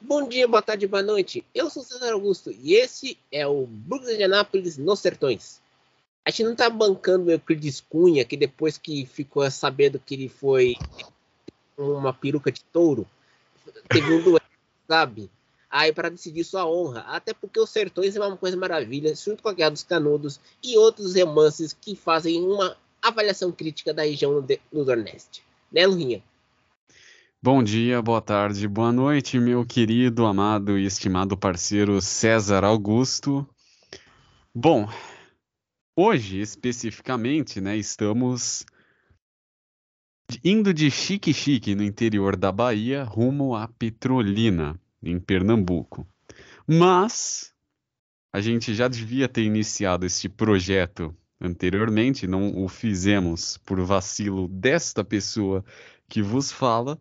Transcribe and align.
Bom 0.00 0.28
dia, 0.28 0.46
boa 0.46 0.62
tarde, 0.62 0.86
boa 0.86 1.02
noite. 1.02 1.44
Eu 1.52 1.68
sou 1.68 1.82
César 1.82 2.12
Augusto 2.12 2.52
e 2.62 2.74
esse 2.74 3.18
é 3.32 3.44
o 3.48 3.66
Brooklyn 3.66 4.16
de 4.16 4.22
Anápolis 4.22 4.78
nos 4.78 5.00
Sertões. 5.00 5.60
A 6.24 6.30
gente 6.30 6.44
não 6.44 6.54
tá 6.54 6.70
bancando 6.70 7.26
o 7.26 7.30
Euclides 7.32 7.80
Cunha, 7.80 8.24
que 8.24 8.36
depois 8.36 8.78
que 8.78 9.04
ficou 9.04 9.50
sabendo 9.50 9.98
que 9.98 10.14
ele 10.14 10.28
foi 10.28 10.76
uma 11.76 12.14
peruca 12.14 12.52
de 12.52 12.62
touro, 12.62 13.08
teve 13.88 14.12
um 14.12 14.22
duelo, 14.22 14.40
sabe? 14.86 15.28
Aí 15.68 15.92
para 15.92 16.10
decidir 16.10 16.44
sua 16.44 16.64
honra, 16.64 17.00
até 17.00 17.34
porque 17.34 17.58
os 17.58 17.68
Sertões 17.68 18.14
é 18.14 18.20
uma 18.20 18.36
coisa 18.36 18.56
maravilha, 18.56 19.12
junto 19.16 19.42
com 19.42 19.48
a 19.48 19.52
Guerra 19.52 19.70
dos 19.70 19.82
Canudos 19.82 20.38
e 20.62 20.78
outros 20.78 21.16
romances 21.16 21.72
que 21.72 21.96
fazem 21.96 22.40
uma 22.40 22.76
avaliação 23.02 23.50
crítica 23.50 23.92
da 23.92 24.04
região 24.04 24.40
do 24.40 24.84
Nordeste. 24.84 25.42
Né, 25.72 25.84
Lurinha? 25.88 26.22
Bom 27.40 27.62
dia, 27.62 28.02
boa 28.02 28.20
tarde, 28.20 28.66
boa 28.66 28.90
noite, 28.90 29.38
meu 29.38 29.64
querido, 29.64 30.26
amado 30.26 30.76
e 30.76 30.84
estimado 30.84 31.36
parceiro 31.36 32.02
César 32.02 32.64
Augusto. 32.64 33.48
Bom, 34.52 34.88
hoje 35.94 36.40
especificamente, 36.40 37.60
né, 37.60 37.76
estamos 37.76 38.66
indo 40.44 40.74
de 40.74 40.90
Chique 40.90 41.32
Chique 41.32 41.76
no 41.76 41.84
interior 41.84 42.34
da 42.34 42.50
Bahia 42.50 43.04
rumo 43.04 43.54
a 43.54 43.68
Petrolina, 43.68 44.76
em 45.00 45.20
Pernambuco. 45.20 46.04
Mas 46.66 47.54
a 48.32 48.40
gente 48.40 48.74
já 48.74 48.88
devia 48.88 49.28
ter 49.28 49.44
iniciado 49.44 50.04
este 50.04 50.28
projeto 50.28 51.16
anteriormente, 51.40 52.26
não 52.26 52.64
o 52.64 52.68
fizemos 52.68 53.58
por 53.58 53.80
vacilo 53.80 54.48
desta 54.48 55.04
pessoa 55.04 55.64
que 56.08 56.20
vos 56.20 56.50
fala 56.50 57.00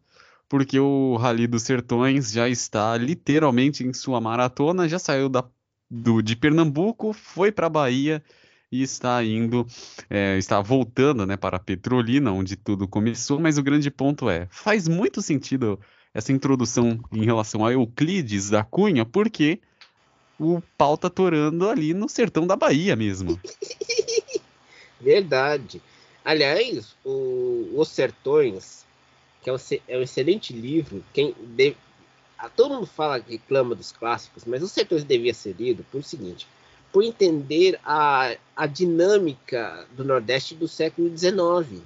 porque 0.50 0.80
o 0.80 1.16
Rally 1.18 1.48
dos 1.48 1.64
Sertões 1.64 2.32
já 2.32 2.48
está 2.48 2.96
literalmente 2.98 3.84
em 3.84 3.94
sua 3.94 4.22
maratona, 4.22 4.88
já 4.88 5.00
saiu 5.00 5.30
da, 5.30 5.44
do, 5.90 6.22
de 6.22 6.36
Pernambuco, 6.36 7.14
foi 7.14 7.52
para 7.52 7.68
a 7.68 7.70
Bahia 7.70 8.24
e 8.72 8.82
está 8.82 9.24
indo, 9.24 9.66
é, 10.10 10.38
está 10.38 10.62
voltando 10.62 11.26
né, 11.26 11.38
para 11.38 11.60
Petrolina, 11.60 12.32
onde 12.32 12.56
tudo 12.56 12.88
começou, 12.88 13.40
mas 13.40 13.58
o 13.58 13.64
grande 13.64 13.90
ponto 13.90 14.30
é, 14.30 14.48
faz 14.50 14.88
muito 14.88 15.22
sentido 15.22 15.80
essa 16.14 16.32
introdução 16.32 17.00
em 17.12 17.24
relação 17.24 17.66
a 17.66 17.72
Euclides 17.72 18.50
da 18.50 18.64
Cunha, 18.64 19.06
porque 19.06 19.60
o 20.40 20.62
pau 20.78 20.98
tá 20.98 21.10
torando 21.10 21.70
ali 21.70 21.94
no 21.94 22.10
sertão 22.10 22.48
da 22.48 22.56
Bahia 22.56 22.96
mesmo. 22.96 23.40
Verdade. 25.00 25.82
Aliás, 26.26 26.96
o, 27.06 27.70
os 27.76 27.88
sertões 27.90 28.87
que 29.48 29.50
é 29.50 29.54
um, 29.54 29.58
é 29.88 29.98
um 29.98 30.02
excelente 30.02 30.52
livro. 30.52 31.04
Quem 31.14 31.34
deve, 31.56 31.78
todo 32.56 32.76
mundo 32.76 32.86
fala 32.86 33.22
que 33.22 33.32
reclama 33.32 33.74
dos 33.76 33.94
clássicos, 33.94 34.44
mas 34.46 34.62
o 34.62 34.68
Sertões 34.68 35.06
devia 35.06 35.34
ser 35.34 35.56
lido 35.58 35.86
por 35.90 36.00
o 36.00 36.04
seguinte: 36.04 36.46
por 36.92 37.02
entender 37.02 37.80
a, 37.86 38.36
a 38.56 38.68
dinâmica 38.68 39.88
do 39.96 40.04
Nordeste 40.04 40.54
do 40.54 40.68
século 40.68 41.16
XIX 41.18 41.82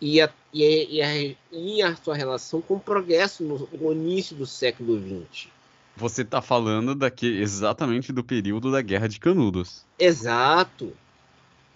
e 0.00 0.22
a, 0.22 0.30
e, 0.52 0.64
a, 0.64 0.84
e, 0.84 1.02
a, 1.02 1.36
e 1.52 1.82
a 1.82 1.96
sua 1.96 2.16
relação 2.16 2.62
com 2.62 2.74
o 2.76 2.80
progresso 2.80 3.44
no, 3.44 3.68
no 3.78 3.92
início 3.92 4.34
do 4.34 4.46
século 4.46 4.98
XX. 4.98 5.48
Você 5.96 6.22
está 6.22 6.40
falando 6.40 6.94
daqui 6.94 7.26
exatamente 7.26 8.12
do 8.12 8.24
período 8.24 8.70
da 8.72 8.80
Guerra 8.80 9.08
de 9.08 9.20
Canudos. 9.20 9.84
Exato. 9.98 10.94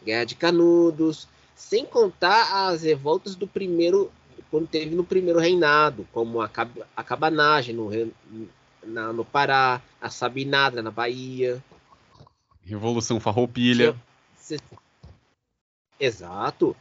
Guerra 0.04 0.24
de 0.24 0.34
Canudos, 0.34 1.28
sem 1.54 1.84
contar 1.84 2.68
as 2.68 2.82
revoltas 2.82 3.34
do 3.34 3.46
primeiro 3.46 4.10
quando 4.50 4.66
teve 4.66 4.94
no 4.94 5.04
primeiro 5.04 5.38
reinado, 5.38 6.06
como 6.12 6.40
a, 6.40 6.50
a 6.96 7.04
cabanagem 7.04 7.74
no, 7.74 7.90
na, 8.82 9.12
no 9.12 9.24
Pará, 9.24 9.80
a 10.00 10.10
sabinada 10.10 10.82
na 10.82 10.90
Bahia. 10.90 11.62
Revolução 12.64 13.20
Farroupilha. 13.20 13.96
Exato. 15.98 16.76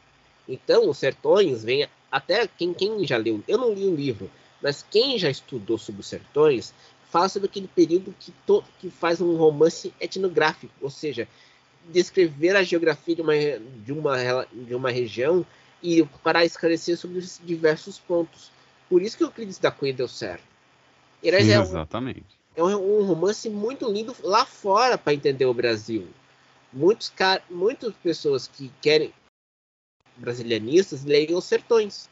Então, 0.48 0.90
os 0.90 0.98
sertões 0.98 1.64
vem 1.64 1.88
até 2.12 2.48
quem, 2.48 2.74
quem 2.74 3.06
já 3.06 3.18
leu, 3.18 3.44
eu 3.48 3.58
não 3.58 3.74
li 3.74 3.86
o 3.86 3.96
livro, 3.96 4.32
mas 4.62 4.84
quem 4.90 5.20
já 5.20 5.30
estudou 5.30 5.78
sobre 5.78 6.02
os 6.02 6.08
sertões 6.08 6.74
fala 7.12 7.30
sobre 7.30 7.48
aquele 7.48 7.68
período 7.68 8.16
que, 8.20 8.32
to, 8.46 8.64
que 8.80 8.90
faz 8.90 9.22
um 9.22 9.36
romance 9.36 9.94
etnográfico, 10.00 10.74
ou 10.82 10.90
seja, 10.90 11.28
descrever 11.92 12.56
a 12.56 12.64
geografia 12.64 13.16
de 13.16 13.22
uma, 13.22 13.34
de 13.36 13.94
uma, 13.94 14.46
de 14.52 14.76
uma 14.76 14.92
região 14.92 15.46
e 15.82 16.04
para 16.24 16.46
esclarecer 16.46 16.98
sobre 16.98 17.20
os 17.20 17.40
diversos 17.44 18.00
pontos. 18.00 18.52
Por 18.90 19.02
isso 19.02 19.18
que 19.18 19.24
o 19.24 19.28
Euclides 19.28 19.60
da 19.60 19.72
Cunha 19.72 19.94
deu 19.94 20.08
certo. 20.08 20.44
Sim, 21.22 21.30
é 21.52 21.60
um, 21.60 21.64
exatamente. 21.64 22.40
É 22.56 22.64
um, 22.64 23.00
um, 23.00 23.04
romance 23.04 23.50
muito 23.50 23.92
lindo 23.92 24.16
lá 24.24 24.46
fora 24.46 24.98
para 24.98 25.14
entender 25.14 25.46
o 25.46 25.54
Brasil. 25.54 26.08
Muitos 26.72 27.10
car 27.10 27.42
muitas 27.50 27.94
pessoas 27.96 28.48
que 28.48 28.72
querem 28.82 29.14
brasilianistas 30.18 31.04
leem 31.04 31.34
os 31.34 31.46
sertões. 31.46 32.10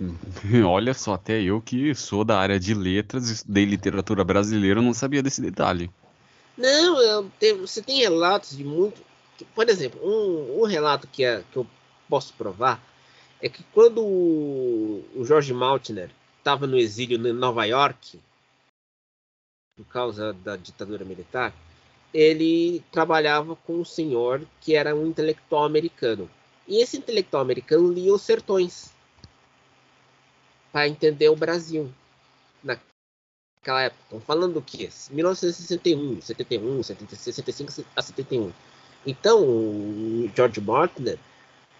Olha 0.66 0.94
só, 0.94 1.14
até 1.14 1.42
eu 1.42 1.60
que 1.60 1.94
sou 1.94 2.24
da 2.24 2.38
área 2.38 2.58
de 2.58 2.72
letras, 2.72 3.28
estudei 3.28 3.64
literatura 3.64 4.24
brasileira, 4.24 4.80
não 4.80 4.94
sabia 4.94 5.22
desse 5.22 5.42
detalhe. 5.42 5.90
Não, 6.56 7.00
eu, 7.00 7.30
você 7.58 7.82
tem 7.82 7.98
relatos 7.98 8.56
de 8.56 8.64
muito, 8.64 9.02
por 9.46 9.68
exemplo, 9.68 10.00
um, 10.02 10.62
um 10.62 10.64
relato 10.64 11.06
que, 11.06 11.24
é, 11.24 11.42
que 11.50 11.56
eu 11.56 11.66
posso 12.08 12.32
provar 12.34 12.82
é 13.40 13.48
que 13.48 13.62
quando 13.72 14.02
o, 14.04 15.24
George 15.24 15.52
Maltner 15.52 16.10
estava 16.38 16.66
no 16.66 16.76
exílio 16.76 17.16
em 17.16 17.32
Nova 17.32 17.64
York, 17.64 18.20
por 19.76 19.86
causa 19.86 20.32
da 20.32 20.56
ditadura 20.56 21.04
militar, 21.04 21.54
ele 22.12 22.84
trabalhava 22.90 23.56
com 23.56 23.76
um 23.80 23.84
senhor 23.84 24.46
que 24.60 24.74
era 24.74 24.94
um 24.94 25.06
intelectual 25.06 25.64
americano. 25.64 26.28
E 26.66 26.82
esse 26.82 26.98
intelectual 26.98 27.42
americano 27.42 27.92
lia 27.92 28.12
os 28.12 28.22
sertões 28.22 28.92
para 30.72 30.88
entender 30.88 31.28
o 31.28 31.36
Brasil 31.36 31.92
naquela 32.62 33.82
época. 33.82 34.02
Estão 34.04 34.20
falando 34.20 34.54
do 34.54 34.62
que? 34.62 34.88
1961, 35.10 36.20
71, 36.20 36.82
65 36.82 37.84
a 37.96 38.02
71. 38.02 38.52
Então, 39.06 39.42
o 39.42 40.30
George 40.34 40.60
Martin, 40.60 41.16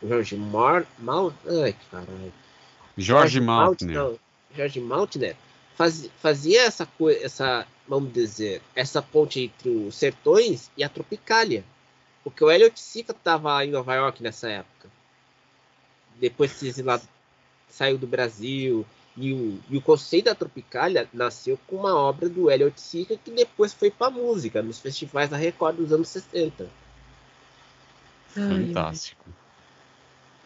George 0.03 0.37
Mar, 0.37 0.87
Mal, 0.99 1.33
ai, 1.47 1.77
caralho. 1.91 2.33
George, 2.97 3.41
George 3.41 4.19
George 4.55 4.81
Maltner 4.81 5.37
faz, 5.75 6.11
fazia 6.21 6.63
essa 6.63 6.87
coisa, 6.87 7.25
essa, 7.25 7.67
vamos 7.87 8.13
dizer, 8.13 8.61
essa 8.75 9.01
ponte 9.01 9.41
entre 9.41 9.69
os 9.69 9.95
sertões 9.95 10.71
e 10.77 10.85
a 10.85 10.89
Tropicália. 10.89 11.65
Porque 12.23 12.45
o 12.45 12.51
Elliot 12.51 12.79
Sica 12.79 13.13
estava 13.13 13.65
em 13.65 13.71
Nova 13.71 13.95
York 13.95 14.23
nessa 14.23 14.49
época. 14.51 14.89
Depois 16.19 16.53
que 16.53 16.83
lá 16.83 17.01
saiu 17.69 17.97
do 17.97 18.07
Brasil. 18.07 18.85
E 19.17 19.33
o, 19.33 19.59
e 19.69 19.77
o 19.77 19.83
conceito 19.83 20.27
da 20.27 20.35
Tropicália 20.35 21.09
nasceu 21.13 21.59
com 21.67 21.77
uma 21.77 21.97
obra 21.97 22.29
do 22.29 22.51
Elliot 22.51 22.79
Sica 22.81 23.17
que 23.17 23.31
depois 23.31 23.73
foi 23.73 23.91
para 23.91 24.11
música 24.11 24.63
nos 24.63 24.79
festivais 24.79 25.31
da 25.31 25.37
Record 25.37 25.77
dos 25.77 25.93
anos 25.93 26.09
60. 26.09 26.69
Fantástico. 28.35 29.25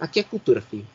Ai, 0.00 0.06
aqui 0.06 0.21
é 0.21 0.25
cultura, 0.25 0.61
filho. 0.61 0.87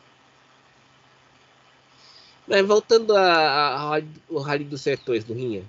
Mas 2.46 2.66
voltando 2.66 3.16
ao 3.16 4.40
Rally 4.40 4.64
dos 4.64 4.80
Sertões 4.80 5.24
do 5.24 5.34
Rinha. 5.34 5.64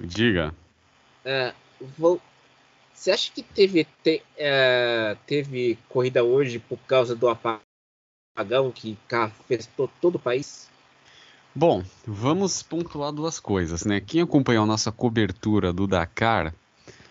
Diga. 0.00 0.54
É, 1.24 1.54
vou... 1.98 2.20
Você 2.94 3.10
acha 3.10 3.32
que 3.32 3.42
teve, 3.42 3.84
te, 4.02 4.22
é, 4.36 5.16
teve 5.26 5.76
corrida 5.88 6.22
hoje 6.22 6.60
por 6.60 6.78
causa 6.86 7.16
do 7.16 7.28
apagão 7.28 8.70
que 8.72 8.96
afetou 9.10 9.90
todo 10.00 10.16
o 10.16 10.20
país? 10.20 10.70
Bom, 11.54 11.82
vamos 12.06 12.62
pontuar 12.62 13.12
duas 13.12 13.38
coisas, 13.38 13.84
né? 13.84 14.00
Quem 14.00 14.22
acompanhou 14.22 14.64
a 14.64 14.66
nossa 14.66 14.90
cobertura 14.90 15.72
do 15.72 15.86
Dakar 15.86 16.54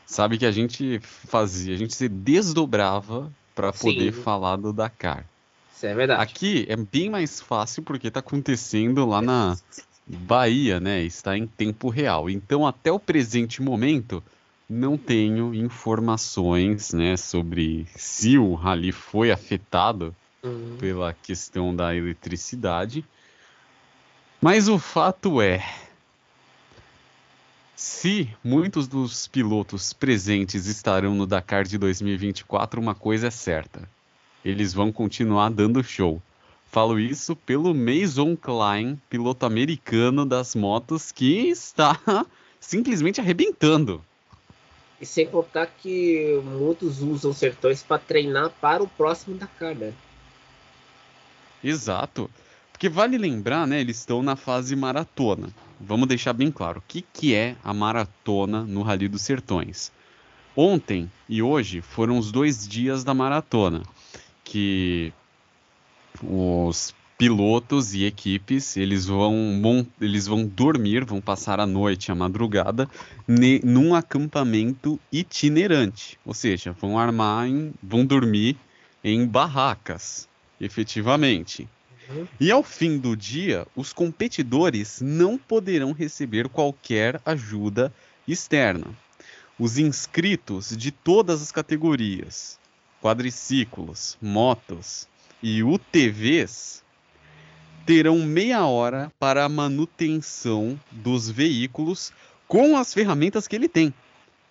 sabe 0.05 0.38
que 0.38 0.45
a 0.45 0.51
gente 0.51 0.99
fazia, 0.99 1.75
a 1.75 1.77
gente 1.77 1.93
se 1.93 2.09
desdobrava 2.09 3.31
para 3.53 3.71
poder 3.71 4.11
falar 4.11 4.55
do 4.55 4.73
Dakar. 4.73 5.25
Isso 5.75 5.85
é 5.85 5.93
verdade. 5.93 6.21
Aqui 6.21 6.65
é 6.67 6.75
bem 6.75 7.09
mais 7.09 7.39
fácil 7.39 7.83
porque 7.83 8.07
está 8.07 8.19
acontecendo 8.19 9.05
lá 9.05 9.21
na 9.21 9.57
Bahia, 10.07 10.79
né? 10.79 11.03
Está 11.03 11.38
em 11.38 11.45
tempo 11.45 11.89
real. 11.89 12.29
Então, 12.29 12.65
até 12.65 12.91
o 12.91 12.99
presente 12.99 13.61
momento, 13.61 14.23
não 14.69 14.97
tenho 14.97 15.53
informações, 15.53 16.93
né, 16.93 17.17
sobre 17.17 17.85
se 17.95 18.38
o 18.38 18.53
rally 18.53 18.91
foi 18.91 19.31
afetado 19.31 20.15
uhum. 20.43 20.77
pela 20.79 21.13
questão 21.13 21.75
da 21.75 21.95
eletricidade. 21.95 23.05
Mas 24.41 24.67
o 24.67 24.79
fato 24.79 25.39
é, 25.39 25.63
se 27.75 28.27
muitos 28.43 28.88
dos 28.88 29.27
pilotos 29.27 29.93
presentes 29.93 30.65
estarão 30.65 31.13
no 31.13 31.27
Dakar 31.27 31.63
de 31.63 31.77
2024, 31.77 32.81
uma 32.81 32.95
coisa 32.95 33.27
é 33.27 33.29
certa: 33.29 33.88
eles 34.43 34.73
vão 34.73 34.91
continuar 34.91 35.49
dando 35.49 35.83
show. 35.83 36.19
Falo 36.71 36.99
isso 36.99 37.35
pelo 37.35 37.75
Mason 37.75 38.35
Klein, 38.35 38.99
piloto 39.07 39.45
americano 39.45 40.25
das 40.25 40.55
motos, 40.55 41.11
que 41.11 41.49
está 41.49 41.99
simplesmente 42.59 43.21
arrebentando. 43.21 44.03
E 44.99 45.05
sem 45.05 45.27
contar 45.27 45.67
que 45.67 46.41
muitos 46.43 47.03
usam 47.03 47.31
sertões 47.31 47.83
para 47.83 47.99
treinar 47.99 48.49
para 48.59 48.81
o 48.81 48.88
próximo 48.88 49.35
Dakar, 49.38 49.75
né? 49.75 49.93
Exato. 51.63 52.27
Porque 52.81 52.89
vale 52.89 53.16
lembrar, 53.16 53.68
né? 53.68 53.80
Eles 53.80 54.00
estão 54.00 54.24
na 54.24 54.36
fase 54.36 54.75
maratona. 54.75 55.50
Vamos 55.80 56.07
deixar 56.07 56.33
bem 56.33 56.50
claro. 56.50 56.80
O 56.80 56.83
que, 56.88 57.04
que 57.13 57.36
é 57.36 57.56
a 57.63 57.72
maratona 57.72 58.63
no 58.63 58.81
Rally 58.81 59.07
dos 59.07 59.22
Sertões? 59.22 59.92
Ontem 60.57 61.07
e 61.30 61.44
hoje 61.44 61.80
foram 61.80 62.18
os 62.18 62.31
dois 62.31 62.68
dias 62.68 63.04
da 63.04 63.13
maratona. 63.13 63.83
Que 64.44 65.13
os 66.24 66.92
pilotos 67.19 67.94
e 67.94 68.04
equipes 68.04 68.75
eles 68.75 69.06
vão, 69.06 69.86
eles 70.01 70.25
vão 70.25 70.44
dormir, 70.44 71.06
vão 71.06 71.22
passar 71.22 71.60
a 71.60 71.68
noite, 71.68 72.12
a 72.12 72.16
madrugada, 72.16 72.89
num 73.63 73.94
acampamento 73.94 75.00
itinerante. 75.12 76.18
Ou 76.25 76.34
seja, 76.34 76.72
vão 76.72 76.98
armar, 76.98 77.48
em, 77.48 77.75
vão 77.84 78.04
dormir 78.04 78.57
em 79.04 79.24
barracas, 79.24 80.27
efetivamente. 80.60 81.69
E 82.39 82.51
ao 82.51 82.63
fim 82.63 82.98
do 82.98 83.15
dia, 83.15 83.68
os 83.75 83.94
competidores 83.94 85.00
não 85.01 85.38
poderão 85.38 85.92
receber 85.92 86.50
qualquer 86.50 87.21
ajuda 87.25 87.94
externa. 88.27 88.88
Os 89.59 89.77
inscritos 89.77 90.75
de 90.75 90.92
todas 90.92 91.42
as 91.42 91.51
categorias, 91.51 92.59
quadriciclos, 93.01 94.18
motos 94.21 95.07
e 95.42 95.63
UTVs, 95.63 96.83
terão 97.86 98.19
meia 98.19 98.65
hora 98.65 99.12
para 99.19 99.45
a 99.45 99.50
manutenção 99.50 100.80
dos 100.92 101.30
veículos 101.30 102.12
com 102.48 102.77
as 102.77 102.94
ferramentas 102.94 103.48
que 103.48 103.56
ele 103.56 103.68
tem, 103.69 103.94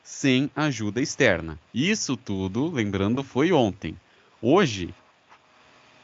sem 0.02 0.50
ajuda 0.54 1.00
externa. 1.00 1.58
Isso 1.72 2.16
tudo, 2.16 2.70
lembrando, 2.70 3.22
foi 3.22 3.52
ontem. 3.52 3.96
Hoje, 4.42 4.94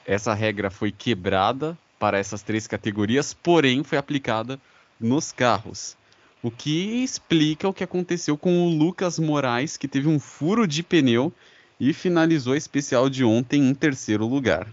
essa 0.07 0.33
regra 0.33 0.71
foi 0.71 0.93
quebrada 0.93 1.77
para 1.99 2.19
essas 2.19 2.43
três 2.43 2.67
categorias, 2.67 3.35
porém 3.35 3.83
foi 3.83 3.99
aplicada 3.99 4.59
nos 5.01 5.33
carros. 5.33 5.97
O 6.43 6.51
que 6.51 7.03
explica 7.03 7.69
o 7.69 7.73
que 7.75 7.85
aconteceu 7.85 8.37
com 8.39 8.67
o 8.67 8.71
Lucas 8.71 9.19
Moraes, 9.19 9.77
que 9.77 9.89
teve 9.89 10.09
um 10.09 10.21
furo 10.21 10.67
de 10.67 10.83
pneu 10.83 11.33
e 11.81 11.93
finalizou 11.93 12.53
a 12.53 12.57
especial 12.57 13.11
de 13.11 13.25
ontem 13.25 13.69
em 13.69 13.75
terceiro 13.75 14.27
lugar 14.27 14.69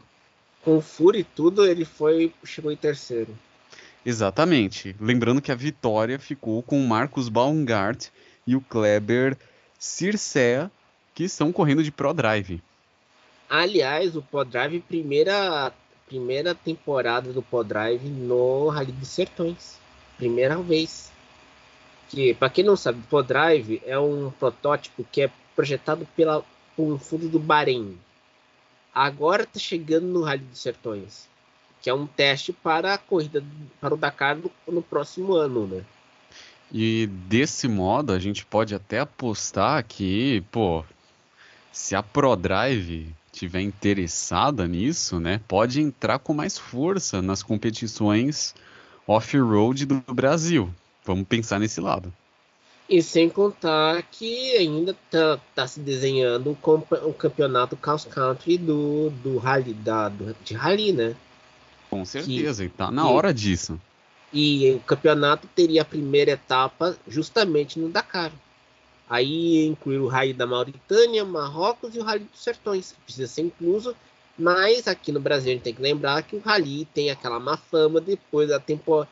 com 0.64 0.82
furo 0.82 1.18
e 1.18 1.24
tudo, 1.24 1.66
ele 1.66 1.86
foi 1.86 2.34
chegou 2.44 2.72
em 2.72 2.76
terceiro. 2.76 3.38
Exatamente. 4.06 4.96
Lembrando 5.00 5.42
que 5.42 5.52
a 5.52 5.56
vitória 5.56 6.18
ficou 6.18 6.64
com 6.64 6.82
o 6.82 6.88
Marcos 6.88 7.30
Baumgart 7.30 8.08
e 8.48 8.56
o 8.56 8.62
Kleber 8.62 9.38
Circea, 9.78 10.72
que 11.14 11.24
estão 11.24 11.52
correndo 11.52 11.84
de 11.84 11.92
Pro 11.92 12.14
Drive. 12.14 12.62
Aliás, 13.50 14.16
o 14.16 14.22
Pro 14.22 14.44
Drive, 14.44 14.80
primeira, 14.82 15.72
primeira 16.08 16.56
temporada 16.56 17.32
do 17.32 17.42
Pro 17.42 17.64
Drive 17.64 18.08
no 18.08 18.70
Rally 18.70 18.92
dos 18.92 19.10
Sertões. 19.10 19.78
Primeira 20.18 20.58
vez. 20.58 21.12
Que, 22.10 22.34
para 22.34 22.50
quem 22.50 22.64
não 22.64 22.76
sabe, 22.76 23.00
o 23.00 23.08
Pro 23.10 23.24
Drive 23.24 23.82
é 23.86 23.98
um 23.98 24.32
protótipo 24.32 25.06
que 25.12 25.22
é 25.22 25.32
projetado 25.56 26.08
pela, 26.16 26.44
por 26.76 26.92
um 26.92 26.98
fundo 26.98 27.30
do 27.30 27.40
Bahrein, 27.40 27.98
agora 28.94 29.44
está 29.44 29.60
chegando 29.60 30.08
no 30.08 30.24
Rally 30.24 30.44
dos 30.44 30.60
Sertões, 30.60 31.28
que 31.82 31.90
é 31.90 31.94
um 31.94 32.06
teste 32.06 32.52
para 32.52 32.94
a 32.94 32.98
corrida 32.98 33.44
para 33.80 33.94
o 33.94 33.98
Dakar 33.98 34.36
no, 34.36 34.52
no 34.68 34.82
próximo 34.82 35.34
ano, 35.34 35.68
né? 35.68 35.84
E 36.72 37.08
desse 37.28 37.68
modo 37.68 38.12
a 38.12 38.20
gente 38.20 38.46
pode 38.46 38.74
até 38.74 39.00
apostar 39.00 39.84
que, 39.84 40.42
pô, 40.52 40.84
se 41.72 41.96
a 41.96 42.02
ProDrive 42.02 43.14
tiver 43.34 43.62
interessada 43.62 44.68
nisso, 44.68 45.20
né, 45.20 45.42
pode 45.48 45.82
entrar 45.82 46.20
com 46.20 46.34
mais 46.34 46.58
força 46.58 47.22
nas 47.22 47.42
competições 47.42 48.54
off-road 49.08 49.86
do 49.86 50.04
Brasil. 50.14 50.70
Vamos 51.04 51.28
pensar 51.28 51.60
nesse 51.60 51.82
lado. 51.82 52.14
E 52.88 53.02
sem 53.02 53.30
contar 53.30 54.04
que 54.04 54.56
ainda 54.56 54.92
está 54.92 55.40
tá 55.56 55.68
se 55.68 55.80
desenhando 55.80 56.56
o, 56.62 57.08
o, 57.10 57.14
campeonato 57.14 57.76
cross 57.76 58.06
country 58.06 58.58
do, 58.58 59.10
do 59.24 59.38
rally, 59.38 59.74
da, 59.74 60.10
do, 60.10 60.36
de 60.44 60.54
rally, 60.54 60.92
né? 60.92 61.16
Com 61.90 62.06
certeza, 62.06 62.64
que, 62.64 62.68
e 62.68 62.72
tá 62.72 62.92
na 62.92 63.08
hora 63.08 63.34
disso. 63.34 63.80
E 64.32 64.74
o 64.74 64.80
campeonato 64.82 65.48
teria 65.56 65.82
a 65.82 65.86
primeira 65.86 66.32
etapa 66.32 66.96
justamente 67.08 67.80
no 67.80 67.90
Dakar. 67.90 68.32
Aí 69.14 69.68
inclui 69.68 70.00
o 70.00 70.08
rally 70.08 70.34
da 70.34 70.48
Mauritânia, 70.48 71.24
Marrocos 71.24 71.96
e 71.96 72.00
o 72.00 72.04
rally 72.04 72.24
dos 72.24 72.44
Sertões, 72.44 72.96
precisa 73.06 73.28
ser 73.28 73.44
incluso, 73.44 73.96
mas 74.36 74.88
aqui 74.88 75.12
no 75.12 75.20
Brasil 75.20 75.52
a 75.52 75.54
gente 75.54 75.62
tem 75.62 75.76
que 75.76 75.84
lembrar 75.84 76.24
que 76.24 76.36
o 76.36 76.40
rally 76.40 76.86
tem 76.96 77.12
aquela 77.12 77.40
má 77.40 77.56
fama 77.56 78.02
depois 78.02 78.50
da 78.50 78.60
tempo, 78.60 79.06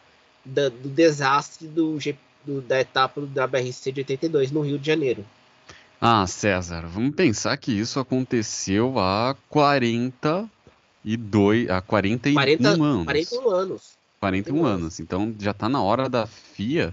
da, 0.43 0.69
do 0.69 0.89
desastre 0.89 1.67
do 1.67 1.99
do, 2.43 2.61
da 2.61 2.81
etapa 2.81 3.21
da 3.21 3.45
BRC 3.45 3.91
de 3.91 4.01
82 4.01 4.49
no 4.49 4.61
Rio 4.61 4.79
de 4.79 4.87
Janeiro. 4.87 5.23
Ah, 6.01 6.25
César, 6.25 6.87
vamos 6.87 7.13
pensar 7.13 7.55
que 7.57 7.71
isso 7.71 7.99
aconteceu 7.99 8.97
há 8.97 9.35
42, 9.49 11.69
há 11.69 11.79
41 11.79 12.33
40, 12.33 12.67
anos. 12.67 13.05
41 13.05 13.49
anos. 13.51 13.91
41 14.19 14.65
anos. 14.65 14.99
Então 14.99 15.31
já 15.39 15.51
está 15.51 15.69
na 15.69 15.79
hora 15.79 16.09
da 16.09 16.25
FIA 16.25 16.91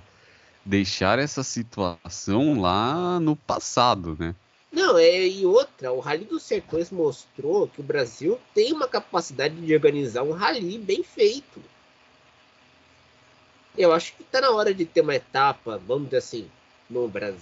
deixar 0.65 1.19
essa 1.19 1.43
situação 1.43 2.61
lá 2.61 3.19
no 3.21 3.35
passado, 3.35 4.17
né? 4.19 4.35
Não, 4.71 4.99
é, 4.99 5.27
e 5.27 5.47
outra, 5.47 5.93
o 5.93 6.01
Rally 6.01 6.25
dos 6.25 6.43
Sertões 6.43 6.91
mostrou 6.91 7.69
que 7.69 7.81
o 7.81 7.85
Brasil 7.85 8.39
tem 8.55 8.73
uma 8.73 8.87
capacidade 8.87 9.55
de 9.55 9.75
organizar 9.75 10.23
um 10.23 10.33
rally 10.33 10.77
bem 10.77 11.03
feito. 11.03 11.63
Eu 13.77 13.93
acho 13.93 14.13
que 14.15 14.23
está 14.23 14.41
na 14.41 14.51
hora 14.51 14.75
de 14.75 14.85
ter 14.85 15.01
uma 15.01 15.15
etapa, 15.15 15.81
vamos 15.87 16.07
dizer 16.07 16.19
assim, 16.19 16.51
no 16.91 17.09
Brasil. 17.09 17.41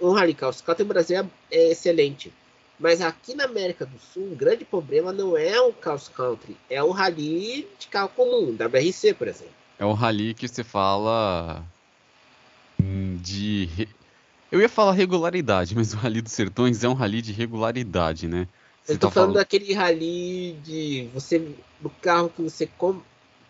Um 0.00 0.12
Radical 0.12 0.52
Scout 0.52 0.82
no 0.82 0.88
Brasil 0.88 1.18
é, 1.18 1.26
é, 1.50 1.70
excelente. 1.70 2.32
Mas 2.78 3.00
aqui 3.00 3.34
na 3.34 3.44
América 3.44 3.84
do 3.84 3.98
Sul, 3.98 4.32
o 4.32 4.36
grande 4.36 4.64
problema 4.64 5.12
não 5.12 5.36
é 5.36 5.60
o 5.60 5.72
Cross 5.72 6.08
Country, 6.08 6.56
é 6.70 6.82
o 6.82 6.90
rally 6.90 7.68
de 7.78 7.88
carro 7.88 8.08
comum, 8.10 8.54
da 8.54 8.68
BRC, 8.68 9.14
por 9.14 9.26
exemplo. 9.26 9.52
É 9.78 9.84
o 9.84 9.92
rally 9.92 10.32
que 10.32 10.46
você 10.46 10.62
fala 10.62 11.64
de. 12.80 13.88
Eu 14.50 14.60
ia 14.60 14.68
falar 14.68 14.92
regularidade, 14.92 15.74
mas 15.76 15.92
o 15.92 15.96
Rally 15.96 16.22
dos 16.22 16.32
Sertões 16.32 16.82
é 16.82 16.88
um 16.88 16.94
rally 16.94 17.22
de 17.22 17.32
regularidade, 17.32 18.26
né? 18.26 18.48
Você 18.84 18.92
eu 18.92 18.98
tô 18.98 19.08
tá 19.08 19.12
falando, 19.12 19.32
falando 19.32 19.36
daquele 19.36 19.74
rally 19.74 20.52
de 20.64 21.10
você 21.12 21.54
do 21.80 21.90
carro 21.90 22.30
que 22.30 22.42
você 22.42 22.66
compra 22.66 23.04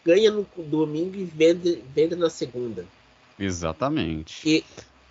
ganha 0.08 0.30
no 0.30 0.46
domingo 0.56 1.16
e 1.16 1.24
vende, 1.24 1.84
vende 1.94 2.16
na 2.16 2.30
segunda. 2.30 2.86
Exatamente. 3.38 4.48
E, 4.48 4.64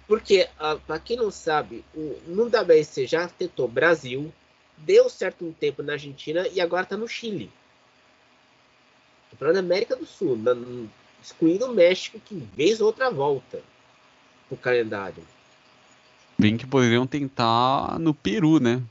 porque, 0.08 0.50
ah, 0.58 0.76
para 0.76 1.00
quem 1.00 1.16
não 1.18 1.30
sabe, 1.30 1.86
o, 1.94 2.20
no 2.26 2.46
WRC 2.46 3.06
já 3.06 3.28
tentou 3.28 3.68
Brasil, 3.68 4.34
deu 4.76 5.08
certo 5.08 5.46
um 5.46 5.54
tempo 5.54 5.84
na 5.84 5.94
Argentina 5.94 6.48
e 6.48 6.60
agora 6.60 6.82
está 6.82 6.98
no 6.98 7.08
Chile. 7.08 7.52
Para 9.38 9.54
na 9.54 9.60
América 9.60 9.96
do 9.96 10.06
Sul, 10.06 10.36
na, 10.36 10.56
excluindo 11.22 11.68
o 11.68 11.74
México, 11.76 12.20
que 12.20 12.36
vez 12.56 12.82
outra 12.82 13.12
volta 13.12 13.62
o 14.50 14.58
calendário. 14.58 15.24
Bem 16.40 16.56
que 16.56 16.68
poderiam 16.68 17.08
tentar 17.08 17.98
no 18.00 18.14
Peru, 18.14 18.60
né? 18.60 18.82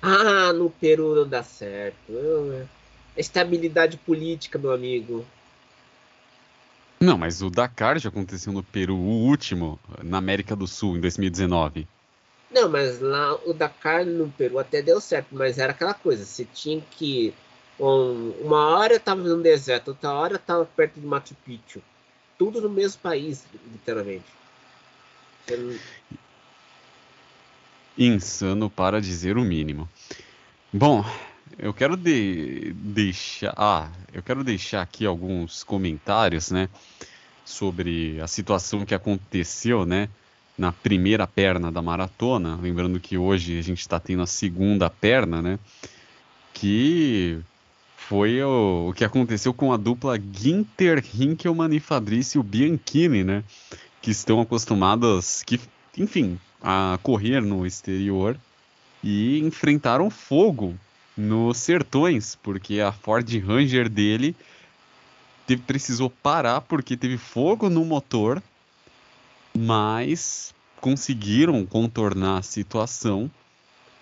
Ah, 0.00 0.52
no 0.52 0.68
Peru 0.68 1.14
não 1.14 1.28
dá 1.28 1.42
certo. 1.42 2.12
Eu, 2.12 2.66
estabilidade 3.16 3.96
política, 3.98 4.58
meu 4.58 4.72
amigo. 4.72 5.24
Não, 7.00 7.16
mas 7.16 7.42
o 7.42 7.50
Dakar 7.50 7.98
já 7.98 8.08
aconteceu 8.08 8.52
no 8.52 8.62
Peru, 8.62 8.96
o 8.96 9.26
último, 9.26 9.78
na 10.02 10.18
América 10.18 10.54
do 10.56 10.66
Sul, 10.66 10.96
em 10.96 11.00
2019. 11.00 11.86
Não, 12.50 12.68
mas 12.68 13.00
lá 13.00 13.34
o 13.46 13.52
Dakar 13.52 14.04
no 14.04 14.30
Peru 14.30 14.58
até 14.58 14.82
deu 14.82 15.00
certo, 15.00 15.28
mas 15.32 15.58
era 15.58 15.72
aquela 15.72 15.94
coisa, 15.94 16.24
você 16.24 16.44
tinha 16.44 16.80
que. 16.80 17.32
Um, 17.80 18.30
uma 18.42 18.76
hora 18.76 19.00
tava 19.00 19.22
no 19.22 19.42
deserto, 19.42 19.88
outra 19.88 20.12
hora 20.12 20.38
tava 20.38 20.64
perto 20.64 21.00
de 21.00 21.06
Machu 21.06 21.34
Picchu. 21.44 21.82
Tudo 22.38 22.60
no 22.60 22.68
mesmo 22.68 23.00
país, 23.00 23.46
literalmente. 23.72 24.41
Insano 27.96 28.70
para 28.70 29.00
dizer 29.00 29.36
o 29.36 29.42
mínimo. 29.42 29.88
Bom, 30.72 31.04
eu 31.58 31.74
quero 31.74 31.96
de, 31.96 32.72
deixar, 32.74 33.52
ah, 33.56 33.90
eu 34.12 34.22
quero 34.22 34.42
deixar 34.42 34.82
aqui 34.82 35.04
alguns 35.04 35.62
comentários, 35.62 36.50
né, 36.50 36.68
sobre 37.44 38.20
a 38.20 38.26
situação 38.26 38.84
que 38.84 38.94
aconteceu, 38.94 39.84
né, 39.84 40.08
na 40.56 40.72
primeira 40.72 41.26
perna 41.26 41.70
da 41.70 41.82
maratona. 41.82 42.58
Lembrando 42.60 42.98
que 42.98 43.18
hoje 43.18 43.58
a 43.58 43.62
gente 43.62 43.80
está 43.80 44.00
tendo 44.00 44.22
a 44.22 44.26
segunda 44.26 44.88
perna, 44.88 45.42
né, 45.42 45.58
que 46.54 47.38
foi 47.96 48.42
o, 48.42 48.88
o 48.90 48.92
que 48.92 49.04
aconteceu 49.04 49.54
com 49.54 49.72
a 49.72 49.76
dupla 49.76 50.18
Ginter 50.18 51.04
Hinkelmann 51.14 51.74
e 51.74 51.80
Fabrício 51.80 52.42
Bianchini, 52.42 53.24
né? 53.24 53.44
Que 54.02 54.10
estão 54.10 54.40
acostumados, 54.40 55.42
que, 55.44 55.58
enfim, 55.96 56.38
a 56.60 56.98
correr 57.02 57.40
no 57.40 57.64
exterior 57.66 58.36
e 59.02 59.38
enfrentaram 59.38 60.10
fogo 60.10 60.76
nos 61.16 61.58
sertões, 61.58 62.36
porque 62.42 62.80
a 62.80 62.92
Ford 62.92 63.28
Ranger 63.44 63.88
dele 63.88 64.36
teve, 65.46 65.62
precisou 65.62 66.10
parar 66.10 66.60
porque 66.60 66.96
teve 66.96 67.16
fogo 67.16 67.68
no 67.68 67.84
motor, 67.84 68.42
mas 69.56 70.54
conseguiram 70.80 71.64
contornar 71.66 72.38
a 72.38 72.42
situação, 72.42 73.30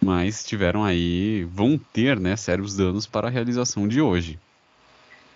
mas 0.00 0.44
tiveram 0.44 0.84
aí, 0.84 1.44
vão 1.44 1.78
ter, 1.78 2.18
né, 2.18 2.36
sérios 2.36 2.76
danos 2.76 3.06
para 3.06 3.28
a 3.28 3.30
realização 3.30 3.86
de 3.86 4.00
hoje. 4.00 4.38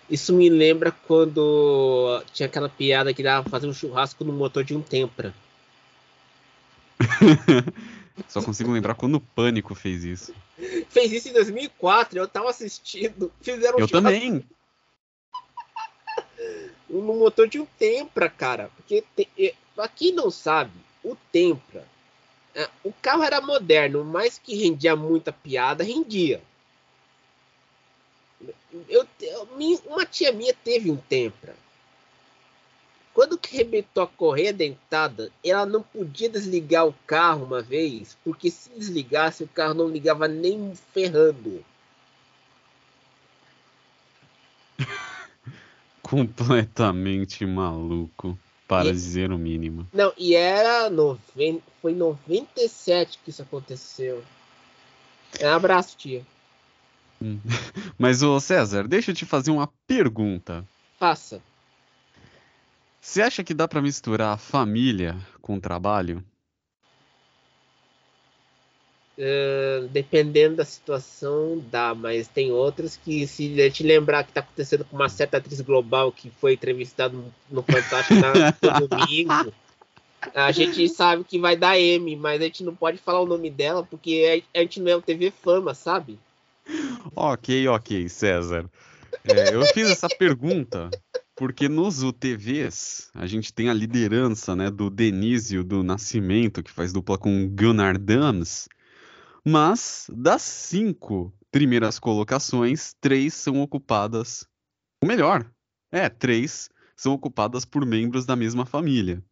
Isso 0.09 0.35
me 0.35 0.49
lembra 0.49 0.91
quando 0.91 2.23
tinha 2.33 2.47
aquela 2.47 2.69
piada 2.69 3.15
que 3.15 3.23
dava 3.23 3.49
fazer 3.49 3.67
um 3.67 3.73
churrasco 3.73 4.25
no 4.25 4.33
motor 4.33 4.63
de 4.63 4.77
um 4.77 4.83
Tempra. 4.83 5.35
Só 8.29 8.43
consigo 8.43 8.71
lembrar 8.71 8.95
quando 8.95 9.17
o 9.17 9.21
Pânico 9.21 9.75
fez 9.75 10.05
isso. 10.05 10.35
Fez 10.89 11.11
isso 11.11 11.29
em 11.29 11.33
2004, 11.33 12.19
eu 12.19 12.29
tava 12.29 12.51
assistindo. 12.51 13.33
Fizeram 13.41 13.79
eu 13.79 13.89
churrasco... 13.89 14.09
também. 14.09 14.45
no 16.89 17.15
motor 17.15 17.49
de 17.49 17.59
um 17.59 17.67
Tempra, 17.79 18.29
cara. 18.29 18.71
Porque 18.77 19.03
te... 19.17 19.55
pra 19.75 19.89
quem 19.89 20.13
não 20.13 20.31
sabe, 20.31 20.73
o 21.03 21.17
Tempra, 21.33 21.85
é, 22.55 22.69
o 22.85 22.93
carro 22.93 23.23
era 23.23 23.41
moderno, 23.41 24.05
mas 24.05 24.39
que 24.39 24.55
rendia 24.55 24.95
muita 24.95 25.33
piada, 25.33 25.83
rendia. 25.83 26.41
Eu, 28.89 29.07
eu, 29.21 29.49
uma 29.87 30.05
tia 30.05 30.33
minha 30.33 30.55
teve 30.55 30.91
um 30.91 30.97
Tempra. 30.97 31.55
Quando 33.15 33.39
que 33.39 33.55
arrebentou 33.55 34.03
a 34.03 34.09
correia 34.09 34.53
dentada, 34.53 35.31
ela 35.45 35.65
não 35.65 35.83
podia 35.83 36.29
desligar 36.29 36.85
o 36.85 36.95
carro 37.07 37.45
uma 37.45 37.63
vez, 37.63 38.17
porque 38.25 38.51
se 38.51 38.69
desligasse 38.71 39.45
o 39.45 39.49
carro 39.49 39.75
não 39.75 39.89
ligava 39.89 40.27
nem 40.27 40.75
ferrando. 40.93 41.65
Completamente 46.03 47.47
maluco. 47.47 48.37
Para 48.67 48.89
e, 48.89 48.93
dizer 48.93 49.31
o 49.31 49.39
mínimo. 49.39 49.87
Não, 49.93 50.13
e 50.17 50.35
era. 50.35 50.91
Noven... 50.91 51.63
Foi 51.81 51.93
em 51.93 51.97
97 51.97 53.21
que 53.23 53.31
isso 53.31 53.43
aconteceu. 53.43 54.25
Um 55.41 55.49
abraço, 55.49 55.97
tia. 55.97 56.27
Hum. 57.25 57.41
Mas, 57.99 58.23
ô 58.23 58.39
César, 58.39 58.87
deixa 58.87 59.11
eu 59.11 59.15
te 59.15 59.25
fazer 59.25 59.51
uma 59.51 59.67
pergunta. 59.87 60.63
Faça. 60.99 61.41
Você 63.01 63.23
acha 63.23 63.43
que 63.43 63.55
dá 63.55 63.67
para 63.67 63.81
misturar 63.81 64.35
a 64.35 64.39
família 64.39 65.17
com 65.41 65.57
o 65.57 65.61
trabalho? 65.61 66.23
Uh, 69.17 69.87
dependendo 69.89 70.57
da 70.57 70.65
situação, 70.65 71.63
dá, 71.71 71.95
mas 71.95 72.27
tem 72.27 72.51
outras 72.51 72.97
que, 72.97 73.27
se 73.29 73.71
te 73.71 73.85
lembrar 73.85 74.25
que 74.25 74.31
está 74.31 74.41
acontecendo 74.41 74.85
com 74.85 74.97
uma 74.97 75.09
certa 75.09 75.37
atriz 75.37 75.61
global 75.61 76.11
que 76.11 76.31
foi 76.31 76.55
entrevistada 76.55 77.15
no, 77.15 77.33
no 77.49 77.63
Fantástico 77.63 78.21
no 78.81 78.89
domingo, 78.89 79.55
a 80.35 80.51
gente 80.51 80.89
sabe 80.89 81.23
que 81.23 81.39
vai 81.39 81.57
dar 81.57 81.79
M, 81.79 82.17
mas 82.17 82.41
a 82.41 82.45
gente 82.45 82.65
não 82.65 82.75
pode 82.75 82.99
falar 82.99 83.21
o 83.21 83.27
nome 83.27 83.51
dela 83.51 83.87
porque 83.89 84.43
a 84.53 84.59
gente 84.59 84.81
não 84.81 84.91
é 84.91 84.97
o 84.97 85.03
TV 85.03 85.31
Fama, 85.31 85.75
sabe? 85.75 86.19
Ok, 87.15 87.69
ok, 87.69 88.09
César. 88.09 88.69
É, 89.25 89.55
eu 89.55 89.65
fiz 89.67 89.89
essa 89.89 90.09
pergunta 90.09 90.91
porque 91.37 91.69
nos 91.69 92.03
UTVs 92.03 93.11
a 93.15 93.27
gente 93.27 93.53
tem 93.53 93.69
a 93.69 93.75
liderança 93.75 94.55
né, 94.55 94.71
do 94.71 94.89
Denísio 94.89 95.65
do 95.65 95.83
Nascimento, 95.83 96.63
que 96.63 96.71
faz 96.71 96.93
dupla 96.93 97.19
com 97.19 97.49
Gunnar 97.49 97.99
Dams, 97.99 98.69
mas 99.45 100.07
das 100.13 100.43
cinco 100.43 101.33
primeiras 101.51 101.99
colocações, 101.99 102.95
três 103.01 103.35
são 103.35 103.61
ocupadas. 103.61 104.47
Ou 105.03 105.09
melhor, 105.09 105.49
é, 105.93 106.09
três 106.09 106.69
são 106.97 107.13
ocupadas 107.13 107.65
por 107.65 107.85
membros 107.85 108.25
da 108.25 108.37
mesma 108.37 108.65
família. 108.65 109.23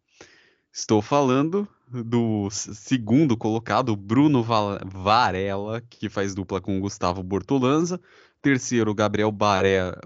Estou 0.72 1.02
falando 1.02 1.68
do 1.92 2.48
segundo 2.50 3.36
colocado, 3.36 3.94
Bruno 3.94 4.42
Varela, 4.42 5.80
que 5.82 6.08
faz 6.08 6.34
dupla 6.34 6.60
com 6.60 6.80
Gustavo 6.80 7.22
Bortolanza. 7.22 8.00
Terceiro, 8.40 8.94
Gabriel. 8.94 9.34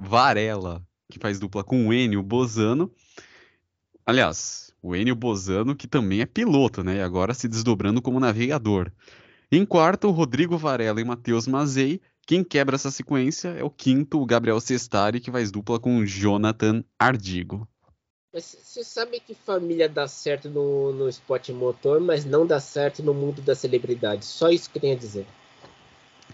Varela, 0.03 0.85
que 1.11 1.19
faz 1.19 1.39
dupla 1.39 1.63
com 1.63 1.87
o 1.87 1.93
Enio 1.93 2.23
Bozano. 2.23 2.93
Aliás, 4.05 4.73
o 4.83 4.95
Enio 4.95 5.15
Bozano, 5.15 5.75
que 5.75 5.87
também 5.87 6.21
é 6.21 6.27
piloto, 6.27 6.83
né? 6.83 6.97
E 6.97 7.01
agora 7.01 7.35
se 7.35 7.49
desdobrando 7.49 8.03
como 8.03 8.21
navegador. 8.21 8.91
Em 9.51 9.65
quarto, 9.65 10.11
Rodrigo 10.11 10.59
Varela 10.59 11.01
e 11.01 11.05
Matheus 11.05 11.47
Mazei. 11.47 12.01
Quem 12.27 12.43
quebra 12.43 12.75
essa 12.75 12.91
sequência 12.91 13.51
é 13.51 13.63
o 13.63 13.71
quinto, 13.71 14.21
o 14.21 14.27
Gabriel 14.27 14.61
Sestari, 14.61 15.21
que 15.21 15.31
faz 15.31 15.53
dupla 15.53 15.79
com 15.79 16.05
Jonathan 16.05 16.83
Ardigo. 16.99 17.69
Você 18.37 18.85
sabe 18.85 19.19
que 19.19 19.35
família 19.35 19.89
dá 19.89 20.07
certo 20.07 20.51
no, 20.51 20.93
no 20.93 21.09
esporte 21.09 21.51
motor, 21.55 22.01
mas 22.01 22.27
não 22.27 22.47
dá 22.47 22.61
certo 22.61 23.03
no 23.03 23.15
mundo 23.15 23.41
da 23.41 23.55
celebridade. 23.55 24.27
Só 24.27 24.51
isso 24.51 24.69
que 24.69 24.79
tenho 24.79 24.95
a 24.95 24.99
dizer. 24.99 25.27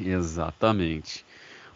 Exatamente. 0.00 1.24